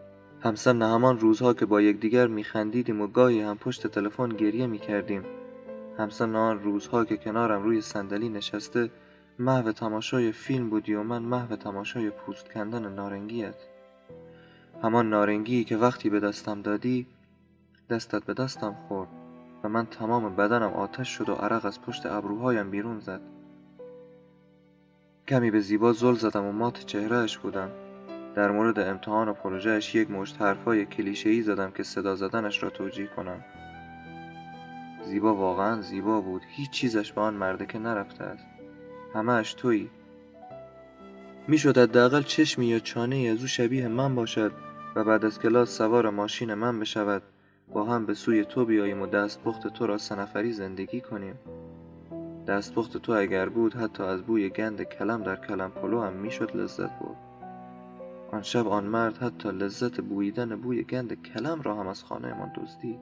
همسن 0.43 0.81
همان 0.81 1.19
روزها 1.19 1.53
که 1.53 1.65
با 1.65 1.81
یکدیگر 1.81 2.27
میخندیدیم 2.27 3.01
و 3.01 3.07
گاهی 3.07 3.41
هم 3.41 3.57
پشت 3.57 3.87
تلفن 3.87 4.29
گریه 4.29 4.67
می‌کردیم. 4.67 5.23
همسن 5.97 6.35
آن 6.35 6.63
روزها 6.63 7.05
که 7.05 7.17
کنارم 7.17 7.63
روی 7.63 7.81
صندلی 7.81 8.29
نشسته 8.29 8.89
محو 9.39 9.71
تماشای 9.71 10.31
فیلم 10.31 10.69
بودی 10.69 10.93
و 10.93 11.03
من 11.03 11.21
محو 11.21 11.55
تماشای 11.55 12.09
پوست 12.09 12.53
کندن 12.53 12.93
نارنگیت 12.93 13.55
همان 14.83 15.09
نارنگی 15.09 15.63
که 15.63 15.77
وقتی 15.77 16.09
به 16.09 16.19
دستم 16.19 16.61
دادی 16.61 17.07
دستت 17.89 18.23
به 18.23 18.33
دستم 18.33 18.75
خورد 18.87 19.09
و 19.63 19.69
من 19.69 19.85
تمام 19.85 20.35
بدنم 20.35 20.73
آتش 20.73 21.09
شد 21.09 21.29
و 21.29 21.33
عرق 21.33 21.65
از 21.65 21.81
پشت 21.81 22.05
ابروهایم 22.05 22.71
بیرون 22.71 22.99
زد. 22.99 23.21
کمی 25.27 25.51
به 25.51 25.59
زیبا 25.59 25.93
زل 25.93 26.13
زدم 26.13 26.45
و 26.45 26.51
مات 26.51 26.85
چهرهش 26.85 27.37
بودم. 27.37 27.69
در 28.35 28.51
مورد 28.51 28.79
امتحان 28.79 29.29
و 29.29 29.33
پروژهش 29.33 29.95
یک 29.95 30.11
مشت 30.11 30.41
حرفای 30.41 30.85
کلیشه‌ای 30.85 31.41
زدم 31.41 31.71
که 31.71 31.83
صدا 31.83 32.15
زدنش 32.15 32.63
را 32.63 32.69
توجیه 32.69 33.07
کنم. 33.07 33.43
زیبا 35.05 35.35
واقعا 35.35 35.81
زیبا 35.81 36.21
بود. 36.21 36.41
هیچ 36.49 36.69
چیزش 36.69 37.11
به 37.11 37.21
آن 37.21 37.33
مردکه 37.33 37.79
نرفته 37.79 38.23
است. 38.23 38.45
همهاش 39.13 39.53
تویی 39.53 39.89
می‌شد 41.47 41.77
حداقل 41.77 42.21
چشمی 42.21 42.65
یا 42.65 42.79
چانه 42.79 43.15
ای 43.15 43.27
از 43.27 43.41
او 43.41 43.47
شبیه 43.47 43.87
من 43.87 44.15
باشد 44.15 44.51
و 44.95 45.03
بعد 45.03 45.25
از 45.25 45.39
کلاس 45.39 45.77
سوار 45.77 46.09
ماشین 46.09 46.53
من 46.53 46.79
بشود. 46.79 47.23
با 47.73 47.83
هم 47.83 48.05
به 48.05 48.13
سوی 48.13 48.45
تو 48.45 48.65
بیاییم 48.65 49.01
و 49.01 49.07
دستپخت 49.07 49.67
تو 49.67 49.87
را 49.87 49.97
سنفری 49.97 50.53
زندگی 50.53 51.01
کنیم. 51.01 51.39
دستپخت 52.47 52.97
تو 52.97 53.11
اگر 53.11 53.49
بود 53.49 53.73
حتی 53.73 54.03
از 54.03 54.21
بوی 54.21 54.49
گند 54.49 54.83
کلم 54.83 55.23
در 55.23 55.35
کلم 55.35 55.71
پلو 55.71 56.01
هم 56.01 56.13
می‌شد 56.13 56.55
لذت 56.55 56.99
برد. 56.99 57.30
آن 58.31 58.41
شب 58.41 58.67
آن 58.67 58.83
مرد 58.83 59.17
حتی 59.17 59.49
لذت 59.49 60.01
بوییدن 60.01 60.55
بوی 60.55 60.83
گند 60.83 61.23
کلم 61.23 61.61
را 61.61 61.75
هم 61.75 61.87
از 61.87 62.03
خانهمان 62.03 62.51
دزدید. 62.57 62.99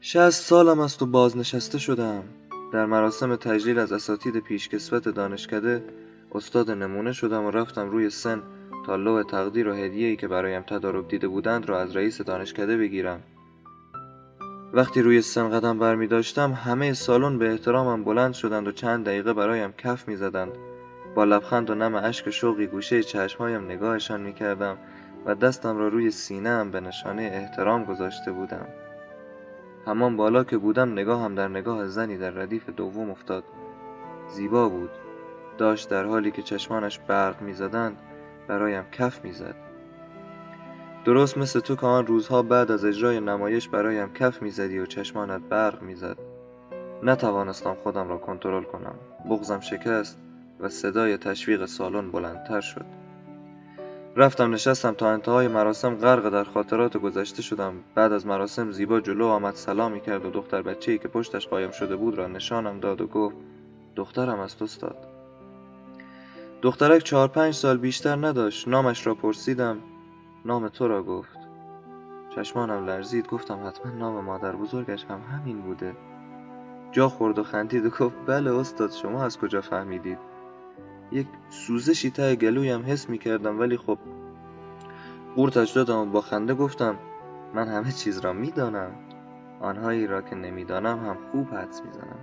شست 0.00 0.42
سالم 0.42 0.80
است 0.80 1.02
و 1.02 1.06
بازنشسته 1.06 1.78
شدم. 1.78 2.22
در 2.72 2.86
مراسم 2.86 3.36
تجلیل 3.36 3.78
از 3.78 3.92
اساتید 3.92 4.36
پیشکسوت 4.36 5.08
دانشکده 5.08 5.84
استاد 6.32 6.70
نمونه 6.70 7.12
شدم 7.12 7.44
و 7.44 7.50
رفتم 7.50 7.90
روی 7.90 8.10
سن 8.10 8.42
تا 8.86 8.96
لوح 8.96 9.22
تقدیر 9.22 9.68
و 9.68 9.74
هدیه‌ای 9.74 10.16
که 10.16 10.28
برایم 10.28 10.62
تدارک 10.62 11.08
دیده 11.08 11.28
بودند 11.28 11.66
را 11.68 11.80
از 11.80 11.96
رئیس 11.96 12.20
دانشکده 12.20 12.76
بگیرم. 12.76 13.22
وقتی 14.74 15.02
روی 15.02 15.22
سن 15.22 15.50
قدم 15.50 15.78
بر 15.78 15.94
می 15.94 16.06
داشتم 16.06 16.52
همه 16.52 16.92
سالن 16.92 17.38
به 17.38 17.50
احترامم 17.50 18.04
بلند 18.04 18.34
شدند 18.34 18.68
و 18.68 18.72
چند 18.72 19.04
دقیقه 19.04 19.32
برایم 19.32 19.72
کف 19.72 20.08
می 20.08 20.16
زدند. 20.16 20.52
با 21.14 21.24
لبخند 21.24 21.70
و 21.70 21.74
نم 21.74 21.94
اشک 21.94 22.30
شوقی 22.30 22.66
گوشه 22.66 23.02
چشمهایم 23.02 23.64
نگاهشان 23.64 24.20
می 24.20 24.32
کردم 24.32 24.76
و 25.26 25.34
دستم 25.34 25.76
را 25.76 25.88
روی 25.88 26.10
سینه 26.10 26.64
به 26.64 26.80
نشانه 26.80 27.22
احترام 27.22 27.84
گذاشته 27.84 28.32
بودم. 28.32 28.66
همان 29.86 30.16
بالا 30.16 30.44
که 30.44 30.58
بودم 30.58 30.92
نگاهم 30.92 31.34
در 31.34 31.48
نگاه 31.48 31.88
زنی 31.88 32.18
در 32.18 32.30
ردیف 32.30 32.68
دوم 32.68 33.10
افتاد. 33.10 33.44
زیبا 34.28 34.68
بود. 34.68 34.90
داشت 35.58 35.88
در 35.88 36.04
حالی 36.04 36.30
که 36.30 36.42
چشمانش 36.42 36.98
برق 36.98 37.42
می 37.42 37.52
زدند 37.52 37.96
برایم 38.48 38.84
کف 38.92 39.24
می 39.24 39.32
زد. 39.32 39.71
درست 41.04 41.38
مثل 41.38 41.60
تو 41.60 41.76
که 41.76 41.86
آن 41.86 42.06
روزها 42.06 42.42
بعد 42.42 42.70
از 42.70 42.84
اجرای 42.84 43.20
نمایش 43.20 43.68
برایم 43.68 44.12
کف 44.12 44.42
می‌زدی 44.42 44.78
و 44.78 44.86
چشمانت 44.86 45.42
برق 45.48 45.82
می‌زد. 45.82 46.16
نتوانستم 47.02 47.74
خودم 47.82 48.08
را 48.08 48.18
کنترل 48.18 48.62
کنم. 48.62 48.94
بغزم 49.30 49.60
شکست 49.60 50.18
و 50.60 50.68
صدای 50.68 51.16
تشویق 51.16 51.66
سالن 51.66 52.10
بلندتر 52.10 52.60
شد. 52.60 52.84
رفتم 54.16 54.54
نشستم 54.54 54.92
تا 54.92 55.10
انتهای 55.10 55.48
مراسم 55.48 55.94
غرق 55.94 56.28
در 56.28 56.44
خاطرات 56.44 56.96
گذشته 56.96 57.42
شدم. 57.42 57.74
بعد 57.94 58.12
از 58.12 58.26
مراسم 58.26 58.70
زیبا 58.70 59.00
جلو 59.00 59.26
آمد 59.26 59.54
سلامی 59.54 60.00
کرد 60.00 60.24
و 60.24 60.30
دختر 60.30 60.62
بچه‌ای 60.62 60.98
که 60.98 61.08
پشتش 61.08 61.48
قایم 61.48 61.70
شده 61.70 61.96
بود 61.96 62.18
را 62.18 62.26
نشانم 62.26 62.80
داد 62.80 63.00
و 63.00 63.06
گفت 63.06 63.36
دخترم 63.96 64.40
است 64.40 64.62
استاد 64.62 64.96
دخترک 66.62 67.02
چهار 67.02 67.28
پنج 67.28 67.54
سال 67.54 67.76
بیشتر 67.76 68.16
نداشت. 68.16 68.68
نامش 68.68 69.06
را 69.06 69.14
پرسیدم. 69.14 69.78
نام 70.44 70.68
تو 70.68 70.88
را 70.88 71.02
گفت. 71.02 71.38
چشمانم 72.34 72.86
لرزید 72.86 73.28
گفتم 73.28 73.66
حتما 73.66 73.92
نام 73.92 74.24
مادر 74.24 74.56
بزرگش 74.56 75.04
هم 75.04 75.20
همین 75.32 75.62
بوده. 75.62 75.96
جا 76.92 77.08
خورد 77.08 77.38
و 77.38 77.42
خندید 77.42 77.86
و 77.86 77.90
گفت 77.90 78.16
بله 78.26 78.54
استاد 78.54 78.90
شما 78.90 79.24
از 79.24 79.38
کجا 79.38 79.60
فهمیدید؟ 79.60 80.18
یک 81.12 81.26
سوزشی 81.50 82.10
ته 82.10 82.36
گلویم 82.36 82.82
حس 82.86 83.08
می 83.08 83.18
کردم 83.18 83.60
ولی 83.60 83.76
خب 83.76 83.98
قورتش 85.36 85.70
دادم 85.70 85.98
و 85.98 86.04
با 86.04 86.20
خنده 86.20 86.54
گفتم 86.54 86.98
من 87.54 87.68
همه 87.68 87.92
چیز 87.92 88.18
را 88.18 88.32
می‌دانم. 88.32 88.90
آنهایی 89.60 90.06
را 90.06 90.22
که 90.22 90.34
نمی‌دانم 90.36 90.98
هم 90.98 91.16
خوب 91.32 91.54
حدس 91.54 91.82
می‌زنم. 91.82 92.18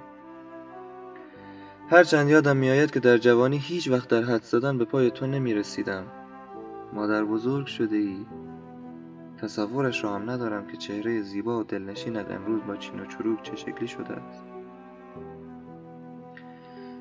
هرچند 1.90 2.30
یادم 2.30 2.58
میآید 2.58 2.92
که 2.92 3.00
در 3.00 3.18
جوانی 3.18 3.58
هیچ 3.58 3.88
وقت 3.88 4.10
در 4.10 4.22
حد 4.22 4.44
زدن 4.44 4.78
به 4.78 4.86
پای 4.86 5.12
تو 5.12 5.28
نمی 5.28 5.54
رسیدم 5.54 6.04
مادر 6.93 7.24
بزرگ 7.24 7.65
شده 7.65 7.96
ای 7.96 8.25
تصورش 9.41 10.03
را 10.03 10.15
هم 10.15 10.29
ندارم 10.29 10.67
که 10.67 10.77
چهره 10.77 11.22
زیبا 11.22 11.60
و 11.60 11.63
دلنشینت 11.63 12.31
امروز 12.31 12.62
با 12.67 12.75
چین 12.75 13.00
و 13.00 13.05
چروک 13.05 13.41
چه 13.43 13.55
شکلی 13.55 13.88
شده 13.88 14.13
است. 14.13 14.43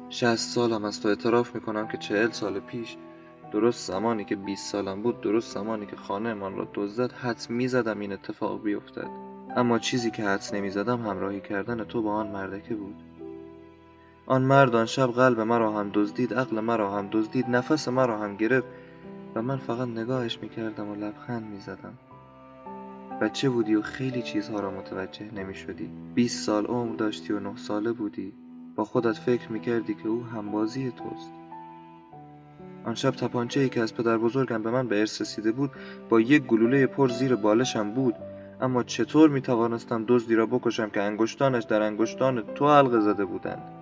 شهست 0.09 0.55
سالم 0.55 0.85
است 0.85 1.07
و 1.07 1.09
اعتراف 1.09 1.55
می 1.55 1.61
کنم 1.61 1.89
که 1.89 1.99
چهل 1.99 2.31
سال 2.31 2.61
پیش 2.61 2.97
درست 3.53 3.89
زمانی 3.89 4.25
که 4.25 4.37
20 4.37 4.73
سالم 4.73 5.03
بود 5.03 5.21
درست 5.21 5.55
زمانی 5.55 5.87
که 5.87 5.97
خانه 5.97 6.35
من 6.35 6.57
را 6.57 6.69
دزدد 6.75 7.13
حدس 7.13 7.51
می 7.51 7.69
زدم 7.69 8.01
این 8.01 8.13
اتفاق 8.13 8.63
بیفتد. 8.63 9.11
اما 9.57 9.79
چیزی 9.79 10.11
که 10.11 10.23
حدس 10.23 10.55
نمی 10.55 10.71
زدم 10.71 11.07
همراهی 11.07 11.41
کردن 11.41 11.85
تو 11.85 12.03
با 12.03 12.13
آن 12.13 12.29
مردکه 12.29 12.75
بود. 12.75 12.97
آن 14.27 14.43
مرد 14.43 14.75
آن 14.75 14.87
شب 14.87 15.07
قلب 15.07 15.41
مرا 15.41 15.73
هم 15.73 15.91
دزدید 15.95 16.35
عقل 16.35 16.61
مرا 16.61 16.91
هم 16.91 17.09
دزدید 17.13 17.47
نفس 17.49 17.89
مرا 17.89 18.19
هم 18.19 18.37
گرفت. 18.37 18.67
من 19.41 19.57
فقط 19.57 19.89
نگاهش 19.89 20.39
می 20.43 20.49
کردم 20.49 20.89
و 20.89 20.95
لبخند 20.95 21.47
می 21.47 21.61
زدم 21.61 21.95
بچه 23.21 23.51
بودی 23.51 23.75
و 23.75 23.83
خیلی 23.83 24.23
چیزها 24.23 24.61
را 24.61 24.71
متوجه 24.71 25.31
نمی 25.35 25.55
شدی 25.55 25.91
20 26.15 26.47
سال 26.47 26.67
عمر 26.67 26.97
داشتی 26.97 27.33
و 27.33 27.41
نه 27.41 27.57
ساله 27.57 27.93
بودی. 27.93 28.33
با 28.77 28.85
خودت 28.85 29.13
فکر 29.13 29.53
می 29.53 29.61
کردی 29.61 29.95
که 29.95 30.09
او 30.09 30.25
همبازی 30.25 30.91
توست. 30.91 31.33
آن 32.85 32.95
شب 32.95 33.11
تپانچه 33.11 33.61
ای 33.61 33.69
که 33.69 33.81
از 33.81 33.95
پدر 33.95 34.19
بزرگم 34.19 34.63
به 34.63 34.71
من 34.71 34.89
به 34.89 35.01
ارث 35.01 35.21
رسیده 35.21 35.53
بود 35.53 35.71
با 36.09 36.21
یک 36.21 36.43
گلوله 36.43 36.87
پر 36.87 37.09
زیر 37.09 37.35
بالشم 37.35 37.91
بود. 37.91 38.15
اما 38.61 38.83
چطور 38.83 39.31
می 39.31 39.41
توانستم 39.41 40.05
دزدی 40.09 40.35
را 40.35 40.47
بکشم 40.47 40.91
که 40.91 41.03
انگشتانش 41.03 41.65
در 41.65 41.83
انگشتان 41.83 42.43
تو 42.55 42.69
حلقه 42.69 43.01
زده 43.01 43.25
بودند؟ 43.25 43.78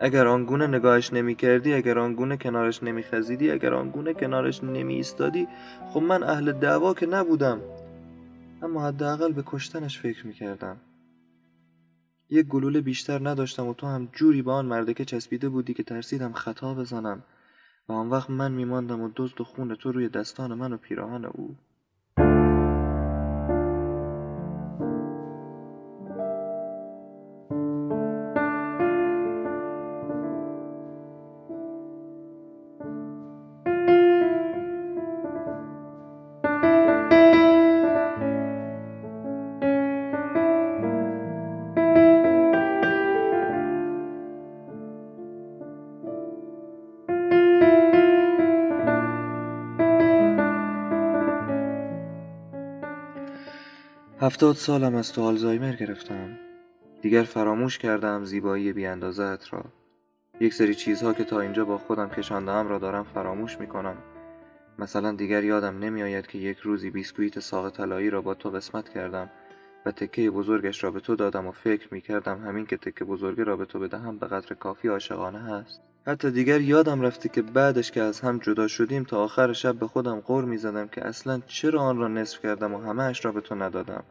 اگر 0.00 0.26
آنگونه 0.26 0.66
نگاهش 0.66 1.12
نمی 1.12 1.34
کردی 1.34 1.72
اگر 1.74 1.98
آنگونه 1.98 2.36
کنارش 2.36 2.82
نمی 2.82 3.02
خزیدی 3.02 3.50
اگر 3.50 3.74
آنگونه 3.74 4.14
کنارش 4.14 4.64
نمی 4.64 4.94
ایستادی 4.94 5.48
خب 5.90 6.00
من 6.02 6.22
اهل 6.22 6.52
دعوا 6.52 6.94
که 6.94 7.06
نبودم. 7.06 7.60
اما 8.62 8.86
حداقل 8.86 9.32
به 9.32 9.42
کشتنش 9.46 9.98
فکر 9.98 10.26
می 10.26 10.32
کردم. 10.32 10.76
یک 12.30 12.46
گلوله 12.46 12.80
بیشتر 12.80 13.28
نداشتم 13.28 13.66
و 13.66 13.74
تو 13.74 13.86
هم 13.86 14.08
جوری 14.12 14.42
به 14.42 14.52
آن 14.52 14.66
مردکه 14.66 15.04
چسبیده 15.04 15.48
بودی 15.48 15.74
که 15.74 15.82
ترسیدم 15.82 16.32
خطا 16.32 16.74
بزنم. 16.74 17.22
و 17.88 17.92
آن 17.92 18.10
وقت 18.10 18.30
من 18.30 18.52
میماندم 18.52 19.00
و 19.00 19.10
دزد 19.16 19.40
و 19.40 19.44
خون 19.44 19.74
تو 19.74 19.92
روی 19.92 20.08
دستان 20.08 20.54
من 20.54 20.72
و 20.72 20.76
پیراهن 20.76 21.24
او. 21.24 21.56
هفتاد 54.26 54.56
سالم 54.56 54.94
از 54.94 55.12
تو 55.12 55.22
آلزایمر 55.22 55.72
گرفتم. 55.72 56.38
دیگر 57.02 57.22
فراموش 57.22 57.78
کردم 57.78 58.24
زیبایی 58.24 58.72
بیاندازت 58.72 59.52
را. 59.52 59.64
یک 60.40 60.54
سری 60.54 60.74
چیزها 60.74 61.12
که 61.12 61.24
تا 61.24 61.40
اینجا 61.40 61.64
با 61.64 61.78
خودم 61.78 62.08
کشاندم 62.08 62.68
را 62.68 62.78
دارم 62.78 63.04
فراموش 63.04 63.60
می 63.60 63.66
کنم 63.66 63.96
مثلا 64.78 65.12
دیگر 65.12 65.44
یادم 65.44 65.78
نمی 65.78 66.02
آید 66.02 66.26
که 66.26 66.38
یک 66.38 66.58
روزی 66.58 66.90
بیسکویت 66.90 67.40
ساق 67.40 67.70
طلایی 67.70 68.10
را 68.10 68.20
با 68.20 68.34
تو 68.34 68.50
قسمت 68.50 68.88
کردم 68.88 69.30
و 69.86 69.90
تکه 69.90 70.30
بزرگش 70.30 70.84
را 70.84 70.90
به 70.90 71.00
تو 71.00 71.16
دادم 71.16 71.46
و 71.46 71.52
فکر 71.52 71.88
می 71.90 72.00
کردم 72.00 72.40
همین 72.46 72.66
که 72.66 72.76
تکه 72.76 73.04
بزرگی 73.04 73.44
را 73.44 73.56
به 73.56 73.64
تو 73.64 73.78
بدهم 73.78 74.18
به 74.18 74.26
قدر 74.26 74.54
کافی 74.54 74.88
عاشقانه 74.88 75.38
هست. 75.38 75.80
حتی 76.06 76.30
دیگر 76.30 76.60
یادم 76.60 77.00
رفته 77.00 77.28
که 77.28 77.42
بعدش 77.42 77.90
که 77.90 78.02
از 78.02 78.20
هم 78.20 78.38
جدا 78.38 78.68
شدیم 78.68 79.04
تا 79.04 79.24
آخر 79.24 79.52
شب 79.52 79.74
به 79.74 79.86
خودم 79.86 80.20
غور 80.20 80.44
می 80.44 80.56
زدم 80.56 80.88
که 80.88 81.06
اصلا 81.06 81.40
چرا 81.46 81.80
آن 81.80 81.98
را 81.98 82.08
نصف 82.08 82.42
کردم 82.42 82.74
و 82.74 82.78
همهاش 82.78 83.24
را 83.24 83.32
به 83.32 83.40
تو 83.40 83.54
ندادم. 83.54 84.04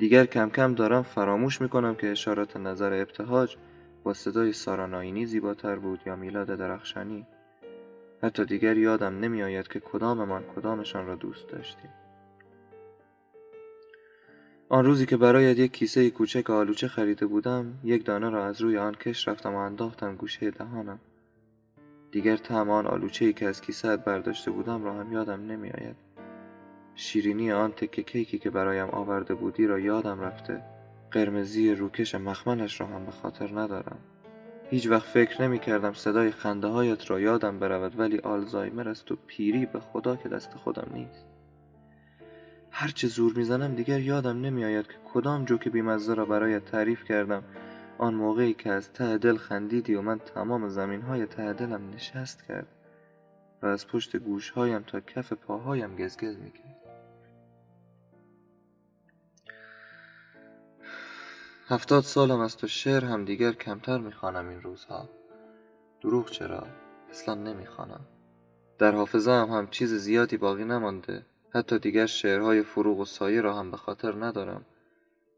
دیگر 0.00 0.26
کم 0.26 0.50
کم 0.50 0.74
دارم 0.74 1.02
فراموش 1.02 1.60
می 1.60 1.68
کنم 1.68 1.94
که 1.94 2.10
اشارات 2.10 2.56
نظر 2.56 2.92
ابتهاج 2.92 3.56
با 4.04 4.14
صدای 4.14 4.52
ساراناینی 4.52 5.26
زیباتر 5.26 5.76
بود 5.76 6.00
یا 6.06 6.16
میلاد 6.16 6.46
درخشانی. 6.46 7.26
حتی 8.22 8.44
دیگر 8.44 8.76
یادم 8.76 9.20
نمی 9.20 9.42
آید 9.42 9.68
که 9.68 9.80
کداممان 9.80 10.42
کدامشان 10.56 11.06
را 11.06 11.14
دوست 11.14 11.48
داشتیم. 11.48 11.90
آن 14.68 14.84
روزی 14.84 15.06
که 15.06 15.16
برایت 15.16 15.58
یک 15.58 15.72
کیسه 15.72 16.10
کوچک 16.10 16.50
آلوچه 16.50 16.88
خریده 16.88 17.26
بودم 17.26 17.74
یک 17.84 18.04
دانه 18.04 18.30
را 18.30 18.46
از 18.46 18.60
روی 18.60 18.78
آن 18.78 18.94
کش 18.94 19.28
رفتم 19.28 19.54
و 19.54 19.58
انداختم 19.58 20.16
گوشه 20.16 20.50
دهانم. 20.50 21.00
دیگر 22.10 22.36
طعم 22.36 22.70
آن 22.70 22.86
آلوچه 22.86 23.24
ای 23.24 23.32
که 23.32 23.46
از 23.46 23.60
کیسه 23.60 23.96
برداشته 23.96 24.50
بودم 24.50 24.84
را 24.84 24.94
هم 24.94 25.12
یادم 25.12 25.46
نمی 25.46 25.70
آید 25.70 26.09
شیرینی 26.94 27.52
آن 27.52 27.72
تکه 27.72 28.02
کیکی 28.02 28.38
که 28.38 28.50
برایم 28.50 28.90
آورده 28.90 29.34
بودی 29.34 29.66
را 29.66 29.78
یادم 29.78 30.20
رفته. 30.20 30.62
قرمزی 31.10 31.74
روکش 31.74 32.14
مخملش 32.14 32.80
را 32.80 32.86
هم 32.86 33.04
به 33.04 33.12
خاطر 33.12 33.60
ندارم. 33.60 33.98
هیچ 34.70 34.86
وقت 34.86 35.06
فکر 35.06 35.42
نمی 35.42 35.58
کردم 35.58 35.92
صدای 35.92 36.30
خنده 36.30 36.66
هایت 36.66 37.10
را 37.10 37.20
یادم 37.20 37.58
برود 37.58 37.98
ولی 37.98 38.18
آلزایمر 38.18 38.88
است 38.88 39.12
و 39.12 39.16
پیری 39.26 39.66
به 39.66 39.80
خدا 39.80 40.16
که 40.16 40.28
دست 40.28 40.54
خودم 40.54 40.90
نیست. 40.94 41.26
هرچه 42.70 43.08
زور 43.08 43.32
می‌زنم 43.36 43.74
دیگر 43.74 44.00
یادم 44.00 44.40
نمیآید 44.40 44.86
که 44.86 44.94
کدام 45.14 45.44
جوک 45.44 45.68
بیمزه 45.68 46.14
را 46.14 46.24
برایت 46.24 46.64
تعریف 46.64 47.04
کردم. 47.04 47.42
آن 47.98 48.14
موقعی 48.14 48.54
که 48.54 48.70
از 48.70 48.92
ته 48.92 49.18
دل 49.18 49.36
خندیدی 49.36 49.94
و 49.94 50.02
من 50.02 50.18
تمام 50.18 50.68
زمین 50.68 51.02
های 51.02 51.26
ته 51.26 51.52
دلم 51.52 51.90
نشست 51.94 52.44
کرد 52.48 52.66
و 53.62 53.66
از 53.66 53.86
پشت 53.86 54.16
گوشهایم 54.16 54.82
تا 54.82 55.00
کف 55.00 55.32
پاهایم 55.32 55.96
گزگز 55.96 56.38
می‌کرد 56.38 56.79
هفتاد 61.70 62.02
سالم 62.02 62.40
است 62.40 62.64
و 62.64 62.66
شعر 62.66 63.04
هم 63.04 63.24
دیگر 63.24 63.52
کمتر 63.52 63.98
می‌خوانم 63.98 64.48
این 64.48 64.62
روزها. 64.62 65.08
دروغ 66.00 66.30
چرا؟ 66.30 66.66
اصلا 67.10 67.34
نمی‌خوانم. 67.34 68.00
در 68.78 68.92
حافظه 68.92 69.30
هم, 69.30 69.48
هم 69.48 69.68
چیز 69.68 69.94
زیادی 69.94 70.36
باقی 70.36 70.64
نمانده. 70.64 71.26
حتی 71.50 71.78
دیگر 71.78 72.06
شعرهای 72.06 72.62
فروغ 72.62 72.98
و 72.98 73.04
سایه 73.04 73.40
را 73.40 73.54
هم 73.54 73.70
به 73.70 73.76
خاطر 73.76 74.24
ندارم. 74.24 74.64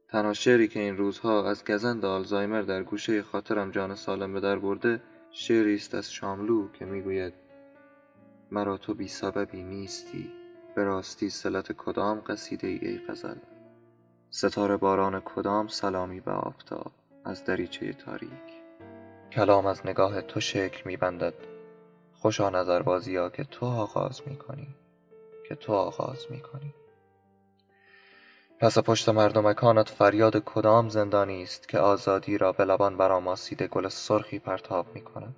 تنها 0.09 0.33
شعری 0.33 0.69
که 0.69 0.81
این 0.81 0.97
روزها 0.97 1.51
از 1.51 1.65
گزند 1.65 2.05
آلزایمر 2.05 2.63
در 2.63 2.83
گوشه 2.83 3.23
خاطرم 3.23 3.71
جان 3.71 3.95
سالم 3.95 4.33
به 4.33 4.41
در 4.41 4.59
برده 4.59 5.03
شعری 5.31 5.75
است 5.75 5.95
از 5.95 6.13
شاملو 6.13 6.69
که 6.73 6.85
می‌گوید 6.85 7.35
مرا 8.51 8.77
تو 8.77 8.95
بی 8.95 9.09
سببی 9.09 9.63
نیستی. 9.63 10.33
به 10.75 10.85
راستی 10.85 11.31
سلت 11.31 11.73
کدام 11.73 12.21
قصیده 12.27 12.67
ای, 12.67 12.79
ای 12.79 12.99
غزل؟ 13.09 13.37
ستاره 14.35 14.77
باران 14.77 15.21
کدام 15.21 15.69
سلامی 15.69 16.21
به 16.21 16.31
آفتاب 16.31 16.93
از 17.25 17.45
دریچه 17.45 17.93
تاریک؟ 17.93 18.31
کلام 19.33 19.67
از 19.67 19.87
نگاه 19.87 20.23
تو 20.23 20.41
شکل 20.41 20.83
میبندد. 20.85 21.35
خوشا 22.15 22.51
نظر 22.51 22.83
بازی 22.83 23.17
ها 23.17 23.31
که 23.31 23.45
تو 23.45 23.67
آغاز 23.67 24.21
می‌کنی. 24.27 24.69
که 25.49 25.55
تو 25.55 25.73
آغاز 25.73 26.27
می‌کنی. 26.31 26.75
پس 28.59 28.79
پشت 28.79 29.09
مردمکانت 29.09 29.89
فریاد 29.89 30.45
کدام 30.45 30.89
زندانی 30.89 31.43
است 31.43 31.69
که 31.69 31.79
آزادی 31.79 32.39
را 32.39 32.53
به 32.53 32.65
لبان 32.65 32.97
برآماسیده 32.97 33.67
گل 33.67 33.89
سرخی 33.89 34.39
پرتاب 34.39 34.87
می 34.95 35.01
کند 35.01 35.37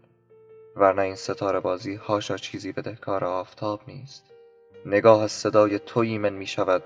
ورنه 0.76 1.02
این 1.02 1.16
ستاره 1.16 1.61
بازی 1.61 1.94
هاشا 1.94 2.37
چیزی 2.37 2.72
به 2.72 2.83
دهکار 2.83 3.24
آفتاب 3.24 3.80
نیست. 3.88 4.24
نگاه 4.87 5.22
از 5.22 5.33
صدای 5.33 5.78
تو 5.78 6.00
ایمن 6.00 6.33
می 6.33 6.46
شود 6.46 6.83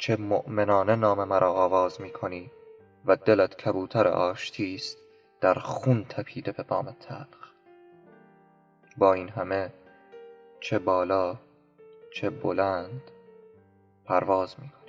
چه 0.00 0.16
مؤمنانه 0.16 0.96
نام 0.96 1.24
مرا 1.24 1.52
آواز 1.52 2.00
می 2.00 2.10
کنی 2.10 2.50
و 3.06 3.16
دلت 3.16 3.56
کبوتر 3.56 4.08
آشتی 4.08 4.74
است 4.74 4.98
در 5.40 5.54
خون 5.54 6.04
تپیده 6.04 6.52
به 6.52 6.62
بام 6.62 6.96
تلخ. 7.00 7.50
با 8.96 9.12
این 9.12 9.28
همه 9.28 9.72
چه 10.60 10.78
بالا 10.78 11.38
چه 12.12 12.30
بلند 12.30 13.10
پرواز 14.04 14.56
می 14.60 14.68
کنی 14.68 14.79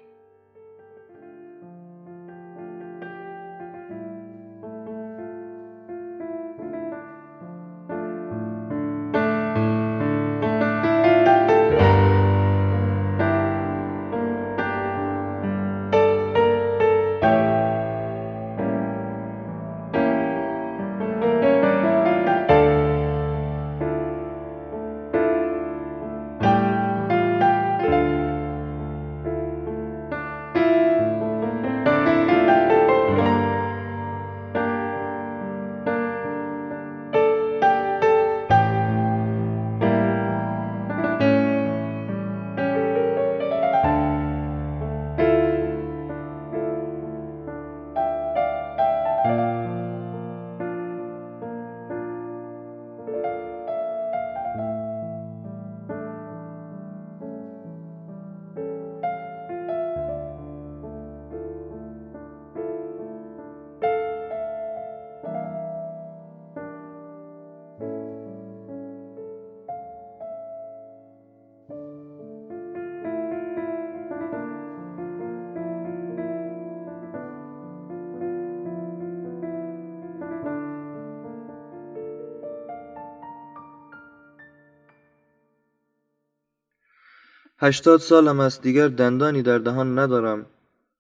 هشتاد 87.63 87.99
سالم 87.99 88.39
است 88.39 88.61
دیگر 88.61 88.87
دندانی 88.87 89.41
در 89.41 89.57
دهان 89.57 89.99
ندارم 89.99 90.45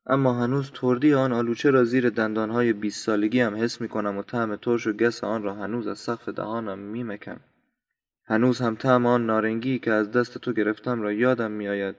اما 0.05 0.33
هنوز 0.33 0.71
تردی 0.71 1.13
آن 1.13 1.33
آلوچه 1.33 1.69
را 1.69 1.83
زیر 1.83 2.09
دندانهای 2.09 2.73
بیست 2.73 3.05
سالگی 3.05 3.41
هم 3.41 3.55
حس 3.55 3.81
می 3.81 3.87
کنم 3.87 4.17
و 4.17 4.23
طعم 4.23 4.55
ترش 4.55 4.87
و 4.87 4.93
گس 4.93 5.23
آن 5.23 5.43
را 5.43 5.53
هنوز 5.53 5.87
از 5.87 5.99
سقف 5.99 6.29
دهانم 6.29 6.79
می 6.79 7.03
مکم. 7.03 7.39
هنوز 8.25 8.61
هم 8.61 8.75
طعم 8.75 9.05
آن 9.05 9.25
نارنگی 9.25 9.79
که 9.79 9.91
از 9.91 10.11
دست 10.11 10.37
تو 10.37 10.53
گرفتم 10.53 11.01
را 11.01 11.13
یادم 11.13 11.51
می 11.51 11.67
آید. 11.67 11.95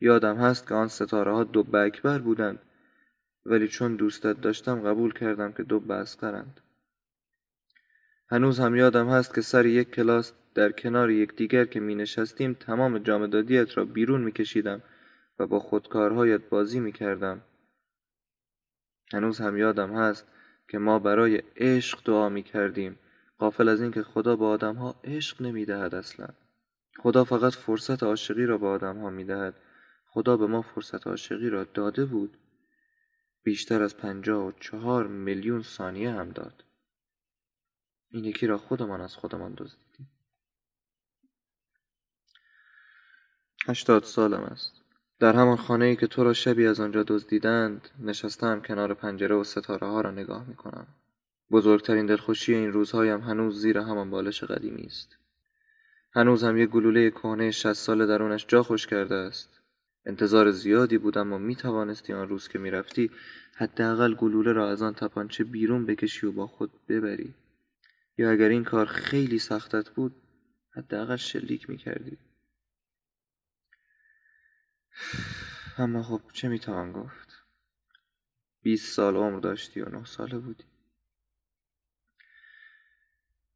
یادم 0.00 0.36
هست 0.36 0.68
که 0.68 0.74
آن 0.74 0.88
ستاره 0.88 1.32
ها 1.32 1.44
دو 1.44 1.76
اکبر 1.76 2.18
بودند 2.18 2.58
ولی 3.46 3.68
چون 3.68 3.96
دوستت 3.96 4.40
داشتم 4.40 4.80
قبول 4.80 5.12
کردم 5.12 5.52
که 5.52 5.62
دو 5.62 5.92
اسقرند. 5.92 6.60
هنوز 8.28 8.60
هم 8.60 8.76
یادم 8.76 9.08
هست 9.08 9.34
که 9.34 9.40
سر 9.40 9.66
یک 9.66 9.90
کلاس 9.90 10.32
در 10.54 10.72
کنار 10.72 11.10
یکدیگر 11.10 11.64
که 11.64 11.80
می 11.80 11.94
نشستیم 11.94 12.54
تمام 12.54 12.98
جامدادیت 12.98 13.76
را 13.78 13.84
بیرون 13.84 14.20
می 14.20 14.32
کشیدم 14.32 14.82
و 15.38 15.46
با 15.46 15.60
خودکارهایت 15.60 16.48
بازی 16.48 16.80
می 16.80 16.92
کردم. 16.92 17.42
هنوز 19.12 19.40
هم 19.40 19.56
یادم 19.56 19.94
هست 19.94 20.26
که 20.68 20.78
ما 20.78 20.98
برای 20.98 21.42
عشق 21.56 22.04
دعا 22.04 22.28
می 22.28 22.42
کردیم. 22.42 22.98
قافل 23.38 23.68
از 23.68 23.80
اینکه 23.82 24.02
خدا 24.02 24.36
به 24.36 24.44
آدم 24.44 24.74
ها 24.74 25.00
عشق 25.04 25.42
نمی 25.42 25.64
دهد 25.64 25.94
اصلا. 25.94 26.28
خدا 26.98 27.24
فقط 27.24 27.52
فرصت 27.52 28.02
عاشقی 28.02 28.46
را 28.46 28.58
به 28.58 28.66
آدم 28.66 28.98
ها 28.98 29.10
می 29.10 29.24
دهد. 29.24 29.54
خدا 30.06 30.36
به 30.36 30.46
ما 30.46 30.62
فرصت 30.62 31.06
عاشقی 31.06 31.50
را 31.50 31.64
داده 31.64 32.04
بود. 32.04 32.38
بیشتر 33.42 33.82
از 33.82 33.96
پنجاه 33.96 34.46
و 34.46 34.52
چهار 34.60 35.06
میلیون 35.06 35.62
ثانیه 35.62 36.10
هم 36.10 36.30
داد. 36.30 36.64
این 38.10 38.24
یکی 38.24 38.46
را 38.46 38.58
خودمان 38.58 39.00
از 39.00 39.16
خودمان 39.16 39.54
دزدیدیم. 39.56 39.91
هشتاد 43.66 44.04
سالم 44.04 44.42
است 44.42 44.82
در 45.22 45.36
همان 45.36 45.56
خانه 45.56 45.84
ای 45.84 45.96
که 45.96 46.06
تو 46.06 46.24
را 46.24 46.32
شبی 46.32 46.66
از 46.66 46.80
آنجا 46.80 47.02
دزدیدند 47.02 47.88
نشستم 48.00 48.60
کنار 48.60 48.94
پنجره 48.94 49.34
و 49.34 49.44
ستاره 49.44 49.86
ها 49.86 50.00
را 50.00 50.10
نگاه 50.10 50.48
می 50.48 50.54
کنم. 50.54 50.86
بزرگترین 51.50 52.06
دلخوشی 52.06 52.54
این 52.54 52.72
روزهایم 52.72 53.20
هنوز 53.20 53.60
زیر 53.60 53.78
همان 53.78 54.10
بالش 54.10 54.44
قدیمی 54.44 54.82
است. 54.82 55.16
هنوز 56.14 56.44
هم 56.44 56.58
یک 56.58 56.70
گلوله 56.70 57.10
کهنه 57.10 57.50
شست 57.50 57.72
ساله 57.72 58.06
درونش 58.06 58.46
جا 58.48 58.62
خوش 58.62 58.86
کرده 58.86 59.14
است. 59.14 59.60
انتظار 60.06 60.50
زیادی 60.50 60.98
بودم 60.98 61.32
و 61.32 61.38
می 61.38 61.56
توانستی 61.56 62.12
آن 62.12 62.28
روز 62.28 62.48
که 62.48 62.58
می 62.58 62.70
رفتی 62.70 63.10
حداقل 63.54 64.14
گلوله 64.14 64.52
را 64.52 64.70
از 64.70 64.82
آن 64.82 64.94
تپانچه 64.94 65.44
بیرون 65.44 65.86
بکشی 65.86 66.26
و 66.26 66.32
با 66.32 66.46
خود 66.46 66.70
ببری. 66.88 67.34
یا 68.18 68.30
اگر 68.30 68.48
این 68.48 68.64
کار 68.64 68.86
خیلی 68.86 69.38
سختت 69.38 69.90
بود 69.90 70.14
حداقل 70.76 71.16
شلیک 71.16 71.70
می 71.70 71.76
کردی. 71.76 72.18
اما 75.78 76.02
خب 76.02 76.20
چه 76.32 76.48
می‌توان 76.48 76.92
گفت؟ 76.92 77.42
بیست 78.62 78.94
سال 78.94 79.16
عمر 79.16 79.40
داشتی 79.40 79.80
و 79.80 79.88
نه 79.88 80.04
ساله 80.04 80.38
بودی. 80.38 80.64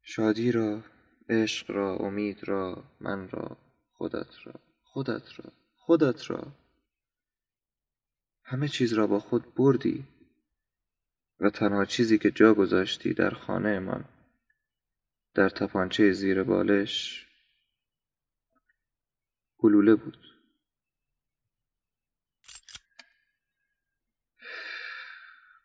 شادی 0.01 0.51
را 0.51 0.83
عشق 1.29 1.71
را 1.71 1.95
امید 1.95 2.47
را 2.47 2.83
من 2.99 3.29
را 3.29 3.57
خودت 3.91 4.29
را 4.45 4.53
خودت 4.83 5.39
را 5.39 5.51
خودت 5.75 6.31
را. 6.31 6.51
همه 8.43 8.67
چیز 8.67 8.93
را 8.93 9.07
با 9.07 9.19
خود 9.19 9.55
بردی 9.55 10.07
و 11.39 11.49
تنها 11.49 11.85
چیزی 11.85 12.17
که 12.17 12.31
جا 12.31 12.53
گذاشتی 12.53 13.13
در 13.13 13.29
خانه 13.29 13.79
من 13.79 14.05
در 15.33 15.49
تپانچه 15.49 16.11
زیر 16.11 16.43
بالش 16.43 17.25
گلوله 19.57 19.95
بود. 19.95 20.36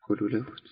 گلوله 0.02 0.40
بود 0.40 0.71